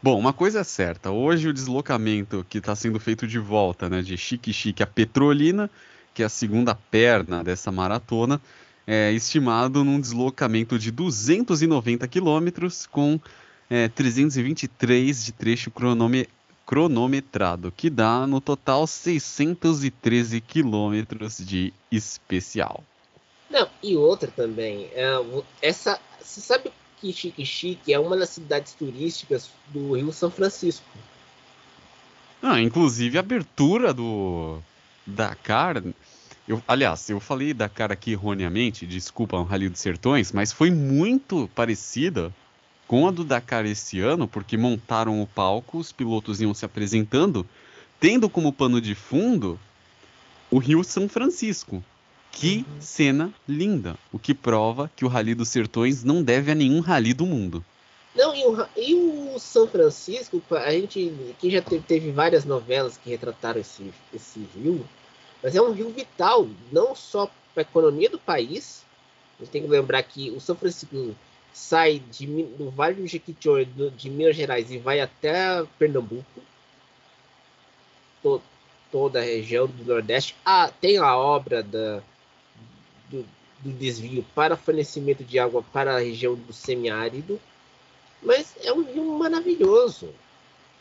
Bom, 0.02 0.18
uma 0.18 0.32
coisa 0.32 0.60
é 0.60 0.64
certa. 0.64 1.12
Hoje 1.12 1.48
o 1.48 1.52
deslocamento 1.52 2.44
que 2.48 2.58
está 2.58 2.74
sendo 2.74 2.98
feito 2.98 3.24
de 3.24 3.38
volta, 3.38 3.88
né, 3.88 4.02
de 4.02 4.16
Chique 4.16 4.52
Chique 4.52 4.82
a 4.82 4.86
Petrolina, 4.86 5.70
que 6.12 6.24
é 6.24 6.26
a 6.26 6.28
segunda 6.28 6.74
perna 6.74 7.44
dessa 7.44 7.70
maratona, 7.70 8.40
é, 8.84 9.12
estimado 9.12 9.84
num 9.84 10.00
deslocamento 10.00 10.76
de 10.76 10.90
290 10.90 12.06
quilômetros 12.08 12.84
com 12.84 13.20
é, 13.70 13.88
323 13.88 15.24
de 15.24 15.32
trecho 15.32 15.70
cronome, 15.70 16.28
cronometrado, 16.66 17.70
que 17.70 17.88
dá 17.88 18.26
no 18.26 18.40
total 18.40 18.86
613 18.86 20.40
quilômetros 20.40 21.38
de 21.38 21.72
especial. 21.90 22.82
Não, 23.48 23.68
e 23.82 23.96
outra 23.96 24.30
também, 24.30 24.90
é, 24.92 25.14
essa, 25.62 26.00
você 26.20 26.40
sabe 26.40 26.72
que 27.00 27.12
Chique 27.12 27.46
Chique 27.46 27.94
é 27.94 27.98
uma 27.98 28.16
das 28.16 28.30
cidades 28.30 28.72
turísticas 28.74 29.50
do 29.68 29.94
Rio 29.94 30.12
São 30.12 30.30
Francisco. 30.30 30.84
Ah, 32.42 32.60
inclusive 32.60 33.16
a 33.16 33.20
abertura 33.20 33.94
do 33.94 34.58
Dakar 35.06 35.82
eu, 36.48 36.62
aliás, 36.68 37.10
eu 37.10 37.18
falei 37.18 37.52
da 37.52 37.68
cara 37.68 37.94
aqui 37.94 38.12
erroneamente, 38.12 38.86
desculpa, 38.86 39.36
um 39.36 39.42
Rally 39.42 39.68
dos 39.68 39.80
Sertões, 39.80 40.30
mas 40.30 40.52
foi 40.52 40.70
muito 40.70 41.50
parecida 41.56 42.32
com 42.86 43.06
a 43.06 43.10
do 43.10 43.24
Dakar 43.24 43.66
esse 43.66 44.00
ano, 44.00 44.28
porque 44.28 44.56
montaram 44.56 45.20
o 45.20 45.26
palco, 45.26 45.78
os 45.78 45.92
pilotos 45.92 46.40
iam 46.40 46.54
se 46.54 46.64
apresentando, 46.64 47.46
tendo 47.98 48.28
como 48.28 48.52
pano 48.52 48.80
de 48.80 48.94
fundo 48.94 49.58
o 50.50 50.58
Rio 50.58 50.84
São 50.84 51.08
Francisco. 51.08 51.82
Que 52.30 52.66
cena 52.78 53.32
linda! 53.48 53.96
O 54.12 54.18
que 54.18 54.34
prova 54.34 54.90
que 54.94 55.04
o 55.04 55.08
Rally 55.08 55.34
dos 55.34 55.48
Sertões 55.48 56.04
não 56.04 56.22
deve 56.22 56.52
a 56.52 56.54
nenhum 56.54 56.80
rally 56.80 57.14
do 57.14 57.24
mundo. 57.24 57.64
Não, 58.14 58.34
e 58.34 58.44
o, 58.44 58.66
e 58.76 58.94
o 58.94 59.38
São 59.38 59.66
Francisco, 59.66 60.42
a 60.50 60.70
gente 60.70 61.34
que 61.38 61.50
já 61.50 61.60
teve, 61.60 61.82
teve 61.82 62.12
várias 62.12 62.44
novelas 62.44 62.96
que 62.96 63.10
retrataram 63.10 63.60
esse, 63.60 63.92
esse 64.14 64.46
rio, 64.54 64.86
mas 65.42 65.54
é 65.54 65.60
um 65.60 65.72
rio 65.72 65.90
vital, 65.90 66.46
não 66.70 66.94
só 66.94 67.26
para 67.52 67.62
a 67.62 67.68
economia 67.68 68.08
do 68.08 68.18
país. 68.18 68.84
A 69.38 69.44
gente 69.44 69.52
tem 69.52 69.62
que 69.62 69.68
lembrar 69.68 70.02
que 70.02 70.30
o 70.30 70.40
São 70.40 70.56
Francisco 70.56 71.14
sai 71.56 72.02
de, 72.10 72.26
do 72.26 72.70
Vale 72.70 72.96
do 72.96 73.06
Jequitinhonha, 73.06 73.64
de 73.64 74.10
Minas 74.10 74.36
Gerais, 74.36 74.70
e 74.70 74.76
vai 74.76 75.00
até 75.00 75.64
Pernambuco. 75.78 76.42
To, 78.22 78.42
toda 78.92 79.20
a 79.20 79.22
região 79.22 79.66
do 79.66 79.82
Nordeste. 79.82 80.36
Ah, 80.44 80.70
tem 80.80 80.98
a 80.98 81.16
obra 81.16 81.62
da, 81.62 82.02
do, 83.08 83.26
do 83.60 83.72
desvio 83.72 84.22
para 84.34 84.54
fornecimento 84.54 85.24
de 85.24 85.38
água 85.38 85.64
para 85.72 85.96
a 85.96 85.98
região 85.98 86.34
do 86.34 86.52
semiárido. 86.52 87.40
Mas 88.22 88.54
é 88.62 88.70
um 88.70 88.82
rio 88.82 89.18
maravilhoso. 89.18 90.10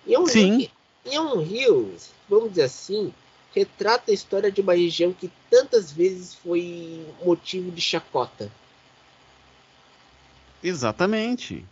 E 0.05 0.13
é 0.13 0.19
um 0.19 0.27
Sim. 0.27 0.57
Rio, 0.57 0.71
e 1.05 1.15
é 1.15 1.21
um 1.21 1.41
rio, 1.41 1.95
vamos 2.27 2.49
dizer 2.49 2.63
assim, 2.63 3.13
retrata 3.53 4.11
a 4.11 4.13
história 4.13 4.51
de 4.51 4.59
uma 4.59 4.73
região 4.73 5.13
que 5.13 5.31
tantas 5.49 5.89
vezes 5.89 6.35
foi 6.35 7.05
motivo 7.23 7.71
de 7.71 7.81
chacota. 7.81 8.51
Exatamente. 10.65 11.63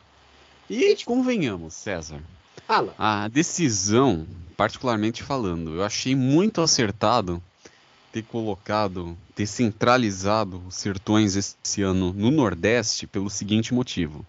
E 0.69 0.95
convenhamos, 1.03 1.73
César. 1.73 2.21
Fala. 2.67 2.93
A 2.97 3.27
decisão, 3.27 4.25
particularmente 4.55 5.23
falando, 5.23 5.75
eu 5.75 5.83
achei 5.83 6.15
muito 6.15 6.61
acertado 6.61 7.41
ter 8.11 8.21
colocado, 8.23 9.17
ter 9.33 9.47
centralizado 9.47 10.61
os 10.67 10.75
sertões 10.75 11.35
esse 11.35 11.81
ano 11.81 12.13
no 12.13 12.29
Nordeste 12.29 13.07
pelo 13.07 13.31
seguinte 13.31 13.73
motivo. 13.73 14.23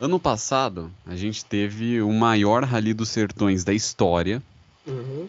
Ano 0.00 0.18
passado, 0.18 0.90
a 1.06 1.14
gente 1.14 1.44
teve 1.44 2.02
o 2.02 2.12
maior 2.12 2.64
Rally 2.64 2.92
dos 2.92 3.08
Sertões 3.08 3.62
da 3.62 3.72
história. 3.72 4.42
Uhum. 4.84 5.28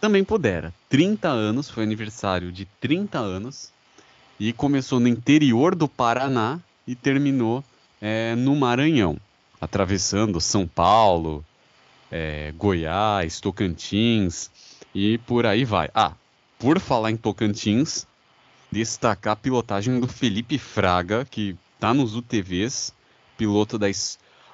Também 0.00 0.22
pudera. 0.22 0.72
30 0.90 1.28
anos, 1.28 1.70
foi 1.70 1.82
aniversário 1.82 2.52
de 2.52 2.66
30 2.80 3.18
anos. 3.18 3.70
E 4.38 4.52
começou 4.52 5.00
no 5.00 5.08
interior 5.08 5.74
do 5.74 5.88
Paraná 5.88 6.60
e 6.86 6.94
terminou 6.94 7.64
é, 8.00 8.34
no 8.34 8.56
Maranhão, 8.56 9.16
atravessando 9.60 10.40
São 10.40 10.66
Paulo, 10.66 11.44
é, 12.10 12.52
Goiás, 12.56 13.40
Tocantins 13.40 14.50
e 14.94 15.18
por 15.18 15.46
aí 15.46 15.64
vai. 15.64 15.88
Ah, 15.94 16.12
por 16.58 16.78
falar 16.78 17.10
em 17.10 17.16
Tocantins, 17.16 18.06
destacar 18.70 19.32
a 19.32 19.36
pilotagem 19.36 20.00
do 20.00 20.08
Felipe 20.08 20.58
Fraga, 20.58 21.24
que 21.24 21.56
tá 21.78 21.92
nos 21.92 22.14
UTVs, 22.14 22.92
piloto 23.36 23.78
da. 23.78 23.86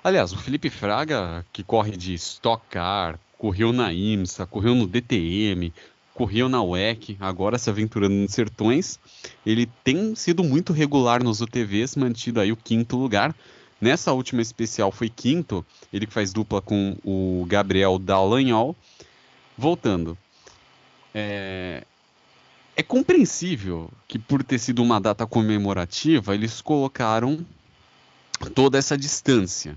Aliás, 0.02 0.32
o 0.32 0.38
Felipe 0.38 0.70
Fraga, 0.70 1.44
que 1.52 1.62
corre 1.62 1.96
de 1.96 2.14
Stock 2.14 2.64
Car, 2.70 3.18
correu 3.36 3.72
na 3.72 3.92
IMSA, 3.92 4.46
correu 4.46 4.74
no 4.74 4.86
DTM, 4.86 5.72
correu 6.18 6.48
na 6.48 6.60
WEC, 6.60 7.16
agora 7.20 7.56
se 7.58 7.70
aventurando 7.70 8.12
nos 8.16 8.32
sertões. 8.32 8.98
Ele 9.46 9.70
tem 9.84 10.16
sido 10.16 10.42
muito 10.42 10.72
regular 10.72 11.22
nos 11.22 11.40
UTVs, 11.40 11.94
mantido 11.94 12.40
aí 12.40 12.50
o 12.50 12.56
quinto 12.56 12.96
lugar. 12.96 13.32
Nessa 13.80 14.12
última 14.12 14.42
especial 14.42 14.90
foi 14.90 15.08
quinto, 15.08 15.64
ele 15.92 16.08
que 16.08 16.12
faz 16.12 16.32
dupla 16.32 16.60
com 16.60 16.96
o 17.04 17.46
Gabriel 17.46 18.00
Dallagnol. 18.00 18.74
Voltando, 19.56 20.18
é... 21.14 21.84
é 22.74 22.82
compreensível 22.82 23.88
que 24.08 24.18
por 24.18 24.42
ter 24.42 24.58
sido 24.58 24.82
uma 24.82 25.00
data 25.00 25.24
comemorativa, 25.24 26.34
eles 26.34 26.60
colocaram 26.60 27.46
toda 28.56 28.76
essa 28.76 28.98
distância, 28.98 29.76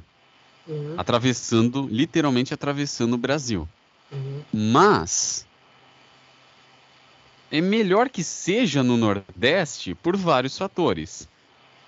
Uhum. 0.67 0.93
atravessando, 0.95 1.87
literalmente 1.91 2.53
atravessando 2.53 3.13
o 3.13 3.17
Brasil. 3.17 3.67
Uhum. 4.11 4.41
Mas 4.53 5.45
é 7.51 7.61
melhor 7.61 8.09
que 8.09 8.23
seja 8.23 8.81
no 8.81 8.97
Nordeste 8.97 9.93
por 9.95 10.15
vários 10.15 10.57
fatores. 10.57 11.27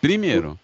Primeiro, 0.02 0.60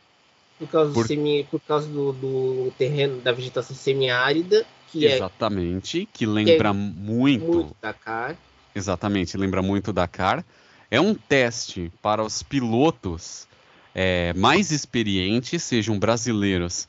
Por 0.58 0.68
causa, 0.68 0.94
Por- 0.94 1.04
do, 1.04 1.08
semi, 1.08 1.44
por 1.46 1.62
causa 1.62 1.88
do, 1.88 2.12
do 2.12 2.74
terreno, 2.78 3.22
da 3.22 3.32
vegetação 3.32 3.76
semiárida, 3.76 4.66
que 4.92 5.06
exatamente, 5.06 6.08
que 6.12 6.26
lembra 6.26 6.74
muito, 6.74 7.44
é 7.44 7.56
muito 7.56 7.76
Dakar. 7.82 8.38
exatamente, 8.76 9.38
lembra 9.38 9.62
muito 9.62 9.94
Dakar. 9.94 10.44
É 10.92 11.00
um 11.00 11.14
teste 11.14 11.92
para 12.02 12.24
os 12.24 12.44
pilotos 12.44 13.48
é, 13.96 14.34
mais 14.34 14.72
experientes, 14.72 15.64
sejam 15.64 15.98
brasileiros 15.98 16.88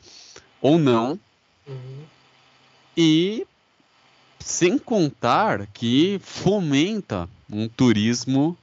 ou 0.60 0.78
não, 0.78 1.18
Uhum. 1.66 2.04
E 2.96 3.46
sem 4.38 4.78
contar 4.78 5.66
que 5.68 6.20
fomenta 6.22 7.28
um 7.52 7.68
turismo 7.68 8.56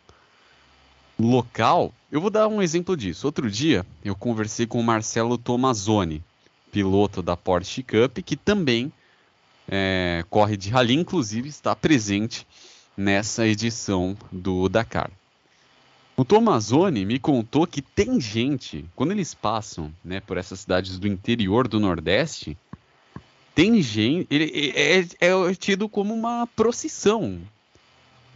local. 1.19 1.93
Eu 2.11 2.21
vou 2.21 2.29
dar 2.29 2.47
um 2.47 2.61
exemplo 2.61 2.95
disso. 2.95 3.27
Outro 3.27 3.49
dia 3.49 3.85
eu 4.03 4.15
conversei 4.15 4.65
com 4.65 4.79
o 4.79 4.83
Marcelo 4.83 5.37
Tomazoni, 5.37 6.23
piloto 6.71 7.21
da 7.21 7.35
Porsche 7.35 7.83
Cup, 7.83 8.19
que 8.19 8.35
também 8.35 8.91
é, 9.67 10.23
corre 10.29 10.55
de 10.55 10.69
rally, 10.69 10.93
inclusive 10.93 11.49
está 11.49 11.75
presente 11.75 12.47
nessa 12.95 13.45
edição 13.45 14.17
do 14.31 14.69
Dakar. 14.69 15.11
O 16.15 16.25
Tomazoni 16.25 17.05
me 17.05 17.19
contou 17.19 17.67
que 17.67 17.81
tem 17.81 18.19
gente, 18.19 18.83
quando 18.95 19.11
eles 19.11 19.35
passam 19.35 19.93
né, 20.03 20.19
por 20.19 20.35
essas 20.35 20.61
cidades 20.61 20.97
do 20.97 21.07
interior 21.07 21.67
do 21.67 21.79
Nordeste, 21.79 22.57
tem 23.53 23.81
gente. 23.81 24.27
Ele 24.31 24.73
é, 24.75 24.99
é 25.19 25.53
tido 25.53 25.87
como 25.87 26.13
uma 26.13 26.47
procissão. 26.55 27.39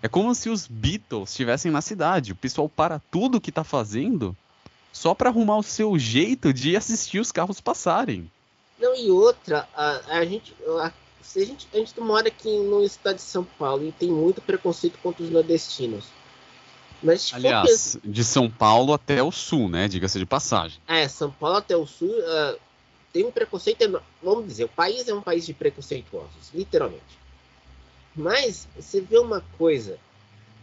É 0.01 0.07
como 0.07 0.33
se 0.33 0.49
os 0.49 0.67
Beatles 0.67 1.29
estivessem 1.29 1.71
na 1.71 1.81
cidade. 1.81 2.31
O 2.31 2.35
pessoal 2.35 2.67
para 2.67 2.99
tudo 3.11 3.41
que 3.41 3.51
tá 3.51 3.63
fazendo 3.63 4.35
só 4.91 5.13
para 5.13 5.29
arrumar 5.29 5.57
o 5.57 5.63
seu 5.63 5.97
jeito 5.97 6.53
de 6.53 6.75
assistir 6.75 7.19
os 7.19 7.31
carros 7.31 7.61
passarem. 7.61 8.29
Não, 8.79 8.95
e 8.95 9.11
outra, 9.11 9.67
a, 9.75 10.17
a 10.17 10.25
gente. 10.25 10.55
A, 10.79 10.91
se 11.21 11.41
a 11.41 11.45
gente. 11.45 11.67
A 11.73 11.77
gente 11.77 11.99
mora 11.99 12.27
aqui 12.27 12.49
no 12.59 12.83
estado 12.83 13.15
de 13.15 13.21
São 13.21 13.43
Paulo 13.43 13.85
e 13.85 13.91
tem 13.91 14.11
muito 14.11 14.41
preconceito 14.41 14.97
contra 15.03 15.23
os 15.23 15.29
nordestinos. 15.29 16.05
Mas 17.03 17.31
Aliás, 17.33 17.97
de 18.03 18.23
São 18.23 18.49
Paulo 18.49 18.93
até 18.93 19.23
o 19.23 19.31
sul, 19.31 19.69
né? 19.69 19.87
Diga-se 19.87 20.19
de 20.19 20.25
passagem. 20.25 20.79
É, 20.87 21.07
São 21.07 21.31
Paulo 21.31 21.57
até 21.57 21.75
o 21.75 21.85
sul 21.85 22.13
ah, 22.25 22.55
tem 23.13 23.25
um 23.25 23.31
preconceito 23.31 23.81
enorme. 23.81 24.07
Vamos 24.21 24.47
dizer, 24.47 24.65
o 24.65 24.69
país 24.69 25.07
é 25.07 25.13
um 25.13 25.21
país 25.21 25.45
de 25.45 25.53
preconceituosos, 25.53 26.51
literalmente. 26.53 27.20
Mas 28.15 28.67
você 28.75 29.01
vê 29.01 29.17
uma 29.17 29.41
coisa. 29.57 29.99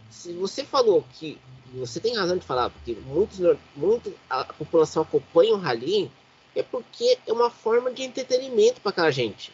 Se 0.09 0.33
você 0.33 0.63
falou 0.63 1.03
que. 1.13 1.37
Você 1.75 1.99
tem 1.99 2.17
razão 2.17 2.35
de 2.35 2.45
falar, 2.45 2.71
porque 2.71 2.97
muitos, 3.05 3.39
muito, 3.75 4.11
a 4.27 4.43
população 4.43 5.03
acompanha 5.03 5.53
o 5.53 5.59
rally, 5.59 6.09
é 6.55 6.63
porque 6.63 7.15
é 7.27 7.31
uma 7.31 7.51
forma 7.51 7.91
de 7.91 8.01
entretenimento 8.01 8.81
para 8.81 8.89
aquela 8.89 9.11
gente. 9.11 9.53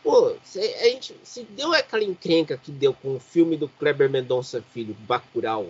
Pô, 0.00 0.36
se, 0.44 0.60
a 0.60 0.84
gente, 0.84 1.16
se 1.24 1.42
deu 1.42 1.72
aquela 1.72 2.04
encrenca 2.04 2.56
que 2.56 2.70
deu 2.70 2.94
com 2.94 3.16
o 3.16 3.20
filme 3.20 3.56
do 3.56 3.68
Kleber 3.68 4.08
Mendonça 4.08 4.62
Filho, 4.72 4.94
Bacurau, 5.00 5.66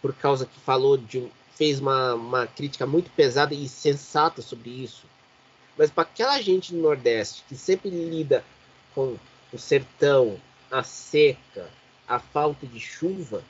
por 0.00 0.14
causa 0.14 0.46
que 0.46 0.60
falou 0.60 0.96
de 0.96 1.28
fez 1.54 1.80
uma, 1.80 2.14
uma 2.14 2.46
crítica 2.46 2.86
muito 2.86 3.10
pesada 3.10 3.54
e 3.54 3.68
sensata 3.68 4.40
sobre 4.40 4.70
isso. 4.70 5.04
Mas 5.76 5.90
para 5.90 6.02
aquela 6.02 6.40
gente 6.40 6.72
do 6.72 6.80
Nordeste 6.80 7.44
que 7.48 7.54
sempre 7.54 7.90
lida 7.90 8.44
com 8.94 9.16
o 9.52 9.58
sertão, 9.58 10.40
a 10.70 10.82
seca, 10.82 11.68
a 12.08 12.18
falta 12.18 12.66
de 12.66 12.80
chuva, 12.80 13.42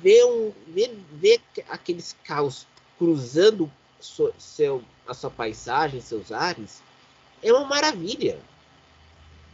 ver, 0.00 0.24
um, 0.24 0.52
ver, 0.68 0.96
ver 1.12 1.40
aqueles 1.68 2.16
carros 2.24 2.66
cruzando 2.98 3.70
so- 4.00 4.32
seu, 4.38 4.82
a 5.06 5.14
sua 5.14 5.30
paisagem, 5.30 6.00
seus 6.00 6.30
ares, 6.32 6.82
é 7.42 7.52
uma 7.52 7.66
maravilha. 7.66 8.38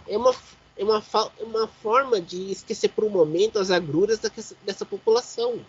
É 0.06 0.16
uma, 0.16 0.34
é 0.76 0.84
uma, 0.84 1.02
é 1.38 1.44
uma 1.44 1.68
forma 1.68 2.20
de 2.20 2.50
esquecer 2.50 2.88
por 2.88 3.04
um 3.04 3.10
momento 3.10 3.58
as 3.58 3.70
agruras 3.70 4.18
dessa, 4.18 4.56
dessa 4.64 4.84
população. 4.84 5.60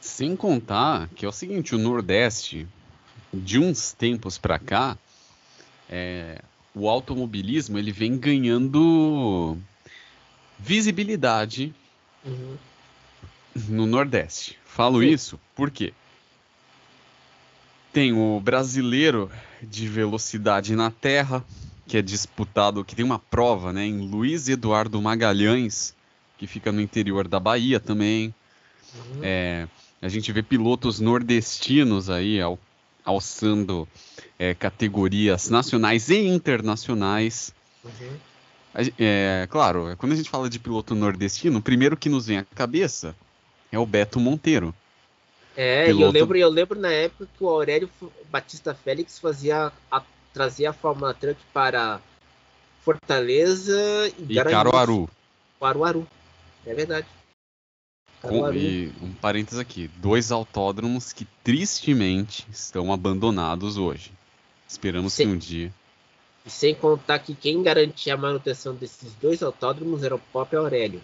Sem 0.00 0.36
contar 0.36 1.08
que 1.14 1.24
é 1.24 1.28
o 1.28 1.32
seguinte, 1.32 1.74
o 1.74 1.78
Nordeste, 1.78 2.68
de 3.32 3.58
uns 3.58 3.92
tempos 3.92 4.38
para 4.38 4.58
cá, 4.58 4.96
é, 5.88 6.40
o 6.78 6.88
automobilismo 6.88 7.78
ele 7.78 7.92
vem 7.92 8.16
ganhando 8.16 9.56
visibilidade 10.58 11.74
Uhum. 12.24 12.56
no 13.68 13.86
Nordeste. 13.86 14.58
Falo 14.64 15.00
Sim. 15.00 15.08
isso 15.08 15.40
porque 15.54 15.92
tem 17.92 18.12
o 18.12 18.40
brasileiro 18.40 19.30
de 19.62 19.88
velocidade 19.88 20.76
na 20.76 20.90
terra, 20.90 21.44
que 21.86 21.96
é 21.96 22.02
disputado, 22.02 22.84
que 22.84 22.94
tem 22.94 23.04
uma 23.04 23.18
prova, 23.18 23.72
né, 23.72 23.84
em 23.86 23.98
Luiz 24.08 24.48
Eduardo 24.48 25.00
Magalhães, 25.00 25.94
que 26.36 26.46
fica 26.46 26.70
no 26.70 26.80
interior 26.80 27.26
da 27.26 27.40
Bahia 27.40 27.80
também. 27.80 28.34
Uhum. 28.94 29.20
É, 29.22 29.66
a 30.02 30.08
gente 30.08 30.30
vê 30.32 30.42
pilotos 30.42 31.00
nordestinos 31.00 32.10
aí 32.10 32.38
alçando 33.08 33.88
é, 34.38 34.54
categorias 34.54 35.48
nacionais 35.48 36.10
e 36.10 36.26
internacionais. 36.26 37.52
Uhum. 37.84 38.16
É, 38.98 39.48
claro, 39.50 39.94
quando 39.96 40.12
a 40.12 40.14
gente 40.14 40.28
fala 40.28 40.48
de 40.48 40.58
piloto 40.58 40.94
nordestino, 40.94 41.58
o 41.58 41.62
primeiro 41.62 41.96
que 41.96 42.08
nos 42.08 42.26
vem 42.26 42.38
à 42.38 42.44
cabeça 42.44 43.16
é 43.72 43.78
o 43.78 43.86
Beto 43.86 44.20
Monteiro. 44.20 44.74
É, 45.56 45.86
e 45.86 45.90
eu 45.90 45.96
Piloto. 45.96 46.12
lembro, 46.12 46.38
eu 46.38 46.48
lembro 46.48 46.78
na 46.78 46.92
época 46.92 47.26
que 47.36 47.42
o 47.42 47.48
Aurélio 47.48 47.90
Batista 48.30 48.74
Félix 48.74 49.18
fazia 49.18 49.72
a, 49.90 50.02
trazia 50.32 50.70
a 50.70 50.72
Fórmula 50.72 51.12
Truck 51.14 51.40
para 51.52 52.00
Fortaleza 52.84 53.76
e, 54.18 54.36
E. 54.38 54.44
Caruaru. 54.44 55.08
Caruaru. 55.58 56.06
É 56.64 56.74
verdade. 56.74 57.06
Com- 58.20 58.52
e 58.52 58.92
um 59.00 59.12
parênteses 59.12 59.58
aqui, 59.58 59.88
dois 59.96 60.32
autódromos 60.32 61.12
que 61.12 61.26
tristemente 61.44 62.46
estão 62.50 62.92
abandonados 62.92 63.76
hoje. 63.76 64.10
Esperamos 64.66 65.12
Sim. 65.12 65.24
que 65.24 65.30
um 65.30 65.38
dia. 65.38 65.74
E 66.44 66.50
sem 66.50 66.74
contar 66.74 67.18
que 67.20 67.34
quem 67.34 67.62
garantia 67.62 68.14
a 68.14 68.16
manutenção 68.16 68.74
desses 68.74 69.12
dois 69.14 69.42
autódromos 69.42 70.02
era 70.02 70.14
o 70.14 70.18
próprio 70.18 70.60
Aurélio. 70.60 71.00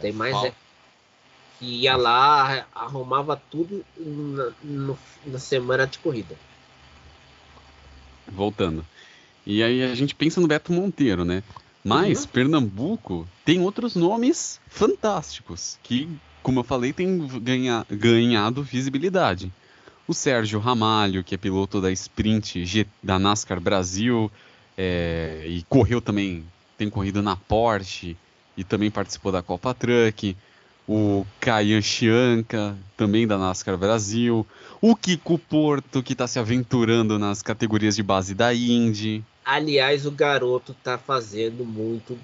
Tem 0.00 0.12
mais 0.12 0.36
é 0.44 0.52
que 1.58 1.64
ia 1.66 1.96
lá, 1.96 2.66
arrumava 2.74 3.36
tudo 3.50 3.84
na, 3.98 4.52
no- 4.62 4.98
na 5.26 5.38
semana 5.38 5.86
de 5.86 5.98
corrida. 5.98 6.36
Voltando. 8.26 8.84
E 9.44 9.62
aí 9.62 9.82
a 9.82 9.94
gente 9.94 10.14
pensa 10.14 10.40
no 10.40 10.46
Beto 10.46 10.72
Monteiro, 10.72 11.24
né? 11.24 11.42
Mas 11.82 12.22
Uhum. 12.22 12.26
Pernambuco 12.28 13.28
tem 13.44 13.60
outros 13.60 13.94
nomes 13.96 14.60
fantásticos 14.68 15.78
que, 15.82 16.08
como 16.42 16.60
eu 16.60 16.64
falei, 16.64 16.92
tem 16.92 17.18
ganha- 17.42 17.86
ganhado 17.90 18.62
visibilidade. 18.62 19.50
o 20.08 20.12
Sérgio 20.14 20.58
Ramalho, 20.58 21.22
que 21.22 21.36
é 21.36 21.38
piloto 21.38 21.80
da 21.80 21.92
Sprint 21.92 22.64
G, 22.66 22.84
da 23.00 23.16
NASCAR 23.16 23.60
Brasil, 23.60 24.28
é, 24.76 25.44
e 25.46 25.62
correu 25.68 26.00
também, 26.00 26.42
tem 26.76 26.90
corrido 26.90 27.22
na 27.22 27.36
Porsche 27.36 28.16
e 28.56 28.64
também 28.64 28.90
participou 28.90 29.30
da 29.30 29.40
Copa 29.40 29.72
Truck. 29.72 30.36
O 30.88 31.24
Kayan 31.38 31.80
Chianca, 31.80 32.76
também 32.96 33.24
da 33.24 33.38
NASCAR 33.38 33.78
Brasil. 33.78 34.44
O 34.80 34.96
Kiko 34.96 35.38
Porto, 35.38 36.02
que 36.02 36.14
está 36.14 36.26
se 36.26 36.40
aventurando 36.40 37.16
nas 37.16 37.40
categorias 37.40 37.94
de 37.94 38.02
base 38.02 38.34
da 38.34 38.52
Indy. 38.52 39.22
Aliás, 39.44 40.06
o 40.06 40.10
garoto 40.10 40.72
está 40.72 40.98
fazendo 40.98 41.64
muito 41.64 42.18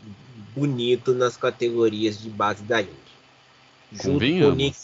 bonito 0.54 1.14
nas 1.14 1.36
categorias 1.36 2.20
de 2.20 2.30
base 2.30 2.62
da 2.62 2.82
Indy. 2.82 2.90
Junto 3.92 4.18
com, 4.18 4.50
Nick, 4.52 4.76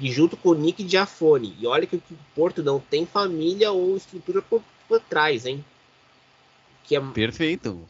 e 0.00 0.12
junto 0.12 0.36
com 0.36 0.50
o 0.50 0.54
Nick 0.54 0.88
Giafone. 0.88 1.56
E 1.58 1.66
olha 1.66 1.86
que 1.86 1.96
o 1.96 2.02
Porto 2.34 2.62
não 2.62 2.78
tem 2.80 3.04
família 3.06 3.72
ou 3.72 3.96
estrutura 3.96 4.42
por, 4.42 4.62
por 4.88 5.00
trás, 5.00 5.46
hein? 5.46 5.64
Que 6.84 6.96
é, 6.96 7.00
Perfeito. 7.00 7.86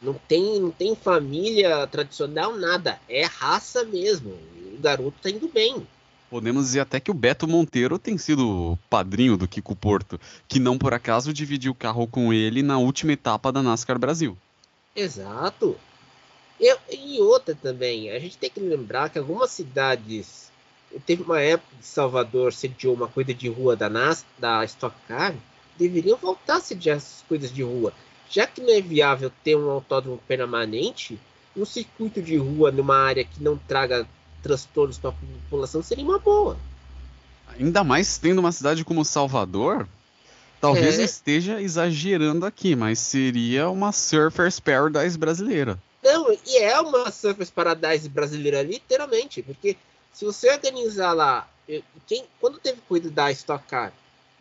Não 0.00 0.14
tem, 0.14 0.60
não 0.60 0.70
tem 0.70 0.94
família 0.94 1.86
tradicional, 1.86 2.56
nada. 2.56 3.00
É 3.08 3.24
raça 3.24 3.84
mesmo. 3.84 4.30
O 4.30 4.78
garoto 4.80 5.16
tá 5.22 5.30
indo 5.30 5.48
bem. 5.48 5.86
Podemos 6.34 6.64
dizer 6.64 6.80
até 6.80 6.98
que 6.98 7.12
o 7.12 7.14
Beto 7.14 7.46
Monteiro 7.46 7.96
tem 7.96 8.18
sido 8.18 8.76
padrinho 8.90 9.36
do 9.36 9.46
Kiko 9.46 9.76
Porto, 9.76 10.20
que 10.48 10.58
não 10.58 10.76
por 10.76 10.92
acaso 10.92 11.32
dividiu 11.32 11.70
o 11.70 11.76
carro 11.76 12.08
com 12.08 12.32
ele 12.32 12.60
na 12.60 12.76
última 12.76 13.12
etapa 13.12 13.52
da 13.52 13.62
NASCAR 13.62 14.00
Brasil. 14.00 14.36
Exato. 14.96 15.76
Eu, 16.58 16.76
e 16.90 17.20
outra 17.20 17.54
também, 17.54 18.10
a 18.10 18.18
gente 18.18 18.36
tem 18.36 18.50
que 18.50 18.58
lembrar 18.58 19.10
que 19.10 19.18
algumas 19.20 19.52
cidades. 19.52 20.50
Teve 21.06 21.22
uma 21.22 21.40
época 21.40 21.70
que 21.80 21.86
Salvador 21.86 22.52
sediou 22.52 22.94
uma 22.96 23.06
coisa 23.06 23.32
de 23.32 23.48
rua 23.48 23.76
da, 23.76 23.88
NAS, 23.88 24.26
da 24.36 24.64
Stock 24.64 24.96
Car, 25.06 25.36
deveriam 25.78 26.18
voltar 26.18 26.56
a 26.56 26.60
sediar 26.60 26.96
essas 26.96 27.22
coisas 27.28 27.52
de 27.52 27.62
rua. 27.62 27.92
Já 28.28 28.44
que 28.44 28.60
não 28.60 28.74
é 28.74 28.80
viável 28.80 29.30
ter 29.44 29.54
um 29.54 29.70
autódromo 29.70 30.18
permanente, 30.26 31.16
um 31.56 31.64
circuito 31.64 32.20
de 32.20 32.36
rua 32.36 32.72
numa 32.72 32.96
área 32.96 33.24
que 33.24 33.40
não 33.40 33.56
traga 33.56 34.04
transtornos 34.44 34.98
para 34.98 35.10
a 35.10 35.14
população 35.44 35.82
seria 35.82 36.04
uma 36.04 36.18
boa. 36.18 36.56
Ainda 37.58 37.82
mais 37.82 38.18
tendo 38.18 38.38
uma 38.38 38.52
cidade 38.52 38.84
como 38.84 39.04
Salvador, 39.04 39.88
talvez 40.60 40.98
é. 40.98 41.02
esteja 41.02 41.62
exagerando 41.62 42.44
aqui, 42.44 42.76
mas 42.76 42.98
seria 42.98 43.70
uma 43.70 43.90
Surfers 43.90 44.60
Paradise 44.60 45.16
brasileira. 45.16 45.78
Não, 46.02 46.30
e 46.46 46.58
é 46.58 46.78
uma 46.78 47.10
Surfers 47.10 47.50
Paradise 47.50 48.08
brasileira, 48.08 48.62
literalmente, 48.62 49.42
porque 49.42 49.76
se 50.12 50.26
você 50.26 50.50
organizar 50.52 51.14
lá, 51.14 51.48
quem, 52.06 52.24
quando 52.38 52.58
teve 52.58 52.82
corrida 52.86 53.10
da 53.10 53.32
Stock 53.32 53.66
Car 53.66 53.92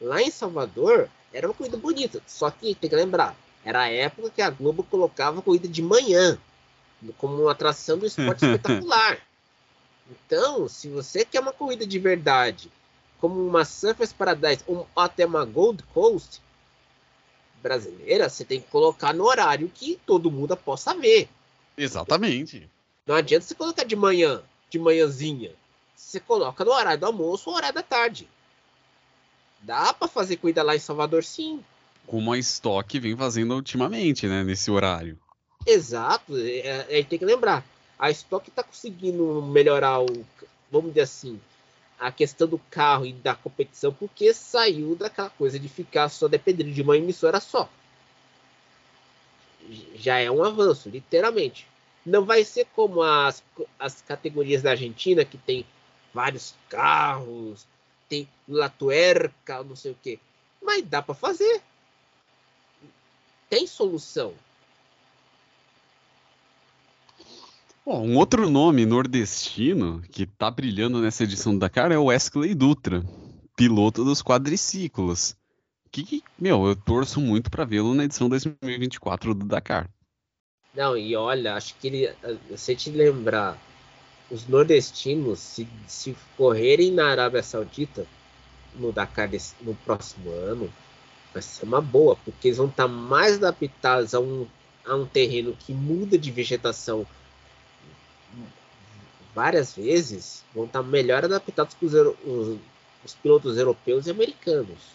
lá 0.02 0.22
em 0.22 0.30
Salvador, 0.30 1.10
era 1.32 1.48
uma 1.48 1.54
corrida 1.54 1.78
bonita, 1.78 2.22
só 2.28 2.52
que 2.52 2.76
tem 2.76 2.90
que 2.90 2.96
lembrar, 2.96 3.36
era 3.64 3.82
a 3.82 3.90
época 3.90 4.30
que 4.30 4.42
a 4.42 4.50
Globo 4.50 4.84
colocava 4.84 5.42
corrida 5.42 5.68
de 5.68 5.82
manhã 5.82 6.38
como 7.18 7.42
uma 7.42 7.52
atração 7.52 7.98
do 7.98 8.06
esporte 8.06 8.44
espetacular. 8.46 9.18
Então, 10.10 10.68
se 10.68 10.90
você 10.90 11.24
quer 11.24 11.40
uma 11.40 11.54
corrida 11.54 11.86
de 11.86 11.98
verdade, 11.98 12.72
como 13.20 13.46
uma 13.46 13.64
Surfers 13.64 14.12
Paradise 14.12 14.64
ou 14.68 14.88
até 14.96 15.26
uma 15.26 15.46
Gold 15.46 15.82
Coast 15.94 16.42
brasileira, 17.62 18.28
você 18.30 18.44
tem 18.44 18.60
que 18.60 18.68
colocar 18.68 19.14
no 19.14 19.24
horário 19.24 19.72
que 19.74 20.00
todo 20.06 20.30
mundo 20.30 20.56
possa 20.58 20.94
ver. 20.94 21.30
Exatamente. 21.78 22.70
Não 23.08 23.16
adianta 23.16 23.46
você 23.46 23.56
colocar 23.56 23.86
de 23.86 23.96
manhã, 23.96 24.44
de 24.70 24.78
manhãzinha. 24.78 25.52
Você 25.96 26.20
coloca 26.20 26.66
no 26.66 26.72
horário 26.72 27.00
do 27.00 27.06
almoço 27.06 27.50
ou 27.50 27.56
horário 27.56 27.76
da 27.76 27.84
tarde. 27.84 28.28
Dá 29.62 29.94
para 29.94 30.10
fazer 30.10 30.38
corrida 30.38 30.62
lá 30.62 30.76
em 30.76 30.80
Salvador, 30.80 31.24
sim. 31.24 31.64
Como 32.06 32.34
a 32.34 32.38
Stock 32.38 33.00
vem 33.00 33.16
fazendo 33.16 33.56
ultimamente, 33.56 34.28
né? 34.28 34.44
Nesse 34.44 34.70
horário. 34.70 35.18
Exato. 35.66 36.38
É, 36.38 37.00
é, 37.00 37.04
tem 37.04 37.18
que 37.18 37.26
lembrar. 37.26 37.66
A 37.98 38.10
Stock 38.12 38.50
está 38.50 38.64
conseguindo 38.64 39.42
melhorar 39.42 40.02
o, 40.02 40.26
vamos 40.72 40.90
dizer 40.90 41.02
assim, 41.02 41.40
a 42.00 42.12
questão 42.12 42.48
do 42.48 42.60
carro 42.70 43.06
e 43.06 43.14
da 43.14 43.36
competição, 43.36 43.94
porque 43.94 44.34
saiu 44.34 44.96
daquela 44.96 45.30
coisa 45.30 45.60
de 45.60 45.70
ficar 45.70 46.10
só 46.10 46.28
dependendo 46.28 46.72
de 46.72 46.82
uma 46.82 46.98
emissora 46.98 47.40
só 47.40 47.70
já 49.96 50.20
é 50.20 50.30
um 50.30 50.44
avanço, 50.44 50.90
literalmente. 50.90 51.68
Não 52.06 52.26
vai 52.26 52.44
ser 52.44 52.68
como 52.76 53.02
as, 53.02 53.44
as 53.80 54.02
categorias 54.02 54.62
da 54.62 54.72
Argentina, 54.72 55.24
que 55.24 55.38
tem 55.38 55.66
vários 56.14 56.54
carros, 56.70 57.66
tem 58.10 58.28
latuerca, 58.48 59.64
não 59.64 59.76
sei 59.76 59.92
o 59.92 59.98
que. 60.02 60.20
Mas 60.62 60.84
dá 60.84 61.02
para 61.02 61.16
fazer. 61.16 61.62
Tem 63.50 63.66
solução. 63.66 64.34
Bom, 67.86 68.08
um 68.08 68.18
outro 68.18 68.50
nome 68.50 68.86
nordestino 68.86 70.02
que 70.10 70.26
tá 70.26 70.50
brilhando 70.50 71.02
nessa 71.02 71.26
edição 71.26 71.54
do 71.54 71.60
Dakar 71.60 71.92
é 71.92 71.98
o 71.98 72.06
Wesley 72.06 72.56
Dutra, 72.56 73.04
piloto 73.58 74.06
dos 74.06 74.24
quadriciclos 74.24 75.36
que, 75.92 76.24
meu, 76.40 76.66
eu 76.66 76.78
torço 76.78 77.20
muito 77.20 77.52
para 77.52 77.66
vê-lo 77.66 77.94
na 77.94 78.06
edição 78.06 78.30
2024 78.30 79.36
do 79.36 79.46
Dakar. 79.46 79.90
Não, 80.74 80.98
e 80.98 81.14
olha, 81.14 81.56
acho 81.56 81.76
que 81.76 81.88
ele, 81.88 82.16
se 82.56 82.74
te 82.74 82.90
lembrar, 82.90 83.62
os 84.32 84.48
nordestinos, 84.48 85.40
se, 85.40 85.68
se 85.86 86.16
correrem 86.38 86.90
na 86.90 87.08
Arábia 87.08 87.44
Saudita 87.44 88.08
no 88.76 88.94
Dakar 88.94 89.28
desse, 89.28 89.56
no 89.62 89.76
próximo 89.76 90.32
ano, 90.32 90.74
vai 91.34 91.42
ser 91.42 91.66
uma 91.66 91.82
boa, 91.82 92.16
porque 92.16 92.48
eles 92.48 92.58
vão 92.58 92.68
estar 92.68 92.88
mais 92.88 93.44
adaptados 93.44 94.16
a 94.16 94.22
um, 94.22 94.48
a 94.86 94.96
um 94.96 95.06
terreno 95.06 95.54
que 95.60 95.74
muda 95.74 96.18
de 96.18 96.32
vegetação 96.32 97.06
várias 99.34 99.74
vezes, 99.74 100.44
vão 100.54 100.66
estar 100.66 100.84
melhor 100.84 101.26
adaptados 101.26 101.76
que 101.76 101.86
os, 101.86 101.94
os, 101.94 102.60
os 103.04 103.14
pilotos 103.16 103.58
europeus 103.58 104.08
e 104.08 104.12
americanos. 104.12 104.94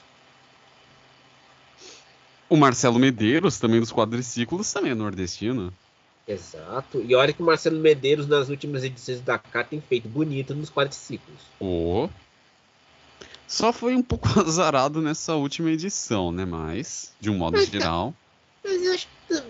O 2.49 2.57
Marcelo 2.57 2.99
Medeiros, 2.99 3.59
também 3.59 3.81
dos 3.81 3.93
quadriciclos, 3.93 4.73
também 4.73 4.93
é 4.93 4.95
nordestino. 4.95 5.73
Exato. 6.27 7.03
E 7.07 7.15
olha 7.15 7.33
que 7.33 7.43
o 7.43 7.47
Marcelo 7.47 7.79
Medeiros, 7.79 8.27
nas 8.27 8.49
últimas 8.49 8.85
edições 8.85 9.21
da 9.21 9.35
Dakar, 9.35 9.67
tem 9.67 9.81
feito 9.81 10.09
bonito 10.09 10.55
nos 10.55 10.71
quadriciclos. 10.71 11.39
Oh. 11.61 12.09
Só 13.47 13.73
foi 13.73 13.95
um 13.95 14.03
pouco 14.03 14.29
azarado 14.41 15.01
nessa 15.01 15.35
última 15.35 15.71
edição, 15.71 16.31
né? 16.31 16.45
Mas, 16.45 17.13
de 17.19 17.31
um 17.31 17.37
modo 17.37 17.57
mas, 17.57 17.69
geral. 17.69 18.15
Mas 18.63 18.83
eu 18.83 18.95
acho 18.95 19.09
que 19.27 19.43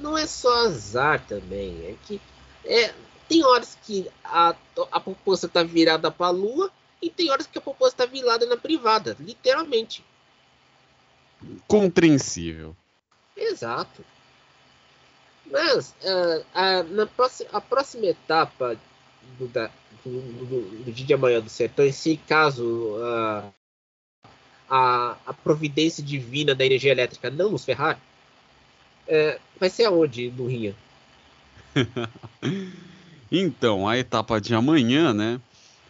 não 0.00 0.18
é 0.18 0.26
só 0.26 0.66
azar 0.66 1.24
também. 1.26 1.76
É 1.84 1.94
que 2.06 2.20
é, 2.64 2.92
tem 3.28 3.44
horas 3.44 3.76
que 3.82 4.10
a, 4.24 4.54
a 4.90 5.00
população 5.00 5.48
tá 5.48 5.62
virada 5.62 6.10
pra 6.10 6.30
lua 6.30 6.70
e 7.00 7.10
tem 7.10 7.30
horas 7.30 7.46
que 7.46 7.58
a 7.58 7.60
população 7.60 7.98
tá 7.98 8.06
virada 8.06 8.46
na 8.46 8.56
privada, 8.56 9.16
literalmente 9.20 10.04
compreensível. 11.66 12.74
Exato. 13.36 14.04
Mas 15.50 15.90
uh, 16.02 16.44
a, 16.54 16.82
na 16.84 17.06
próxima, 17.06 17.50
a 17.52 17.60
próxima 17.60 18.06
etapa 18.06 18.76
do, 19.38 19.46
da, 19.48 19.70
do, 20.04 20.20
do, 20.20 20.84
do, 20.84 20.92
dia 20.92 21.06
de 21.06 21.14
amanhã 21.14 21.40
do 21.40 21.50
sertão, 21.50 21.90
se 21.92 22.16
caso 22.16 22.96
uh, 22.96 23.52
a, 24.68 25.16
a 25.26 25.34
providência 25.34 26.02
divina 26.02 26.54
da 26.54 26.64
energia 26.64 26.92
elétrica 26.92 27.30
não 27.30 27.50
nos 27.50 27.64
ferrar, 27.64 28.00
uh, 29.06 29.40
vai 29.58 29.68
ser 29.68 29.84
aonde 29.84 30.30
no 30.30 30.46
Rinha? 30.46 30.74
então, 33.30 33.88
a 33.88 33.98
etapa 33.98 34.40
de 34.40 34.54
amanhã, 34.54 35.12
né? 35.12 35.40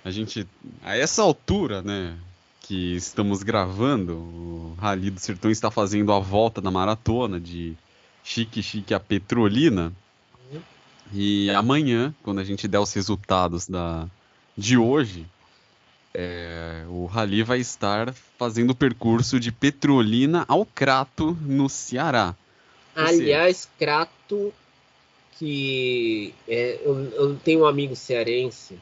A 0.04 0.10
gente, 0.10 0.46
a 0.82 0.96
essa 0.96 1.22
altura, 1.22 1.82
né? 1.82 2.16
que 2.66 2.96
estamos 2.96 3.42
gravando, 3.42 4.14
o 4.14 4.76
Rally 4.80 5.10
do 5.10 5.20
Sertão 5.20 5.50
está 5.50 5.70
fazendo 5.70 6.12
a 6.12 6.18
volta 6.18 6.62
da 6.62 6.70
maratona 6.70 7.38
de 7.38 7.74
Chique 8.22 8.62
Chique 8.62 8.94
a 8.94 9.00
Petrolina. 9.00 9.92
E 11.12 11.50
amanhã, 11.50 12.14
quando 12.22 12.40
a 12.40 12.44
gente 12.44 12.66
der 12.66 12.80
os 12.80 12.92
resultados 12.94 13.68
da, 13.68 14.08
de 14.56 14.78
hoje, 14.78 15.26
é, 16.14 16.84
o 16.88 17.04
Rally 17.04 17.42
vai 17.42 17.58
estar 17.58 18.14
fazendo 18.38 18.70
o 18.70 18.74
percurso 18.74 19.38
de 19.38 19.52
Petrolina 19.52 20.46
ao 20.48 20.64
Crato, 20.64 21.36
no 21.42 21.68
Ceará. 21.68 22.34
Aliás, 22.96 23.68
Crato, 23.78 24.54
que 25.38 26.34
é, 26.48 26.80
eu, 26.84 27.10
eu 27.12 27.36
tenho 27.36 27.62
um 27.62 27.66
amigo 27.66 27.94
cearense, 27.96 28.78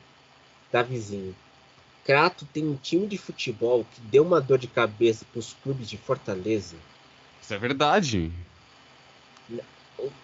da 0.71 0.83
vizinho 0.83 1.35
Crato 2.05 2.45
tem 2.47 2.67
um 2.67 2.75
time 2.75 3.07
de 3.07 3.17
futebol 3.17 3.87
que 3.95 4.01
deu 4.01 4.25
uma 4.25 4.41
dor 4.41 4.59
de 4.59 4.67
cabeça 4.67 5.25
para 5.31 5.39
os 5.39 5.53
clubes 5.63 5.89
de 5.89 5.97
Fortaleza. 5.97 6.75
Isso 7.41 7.55
é 7.55 7.59
verdade. 7.59 8.33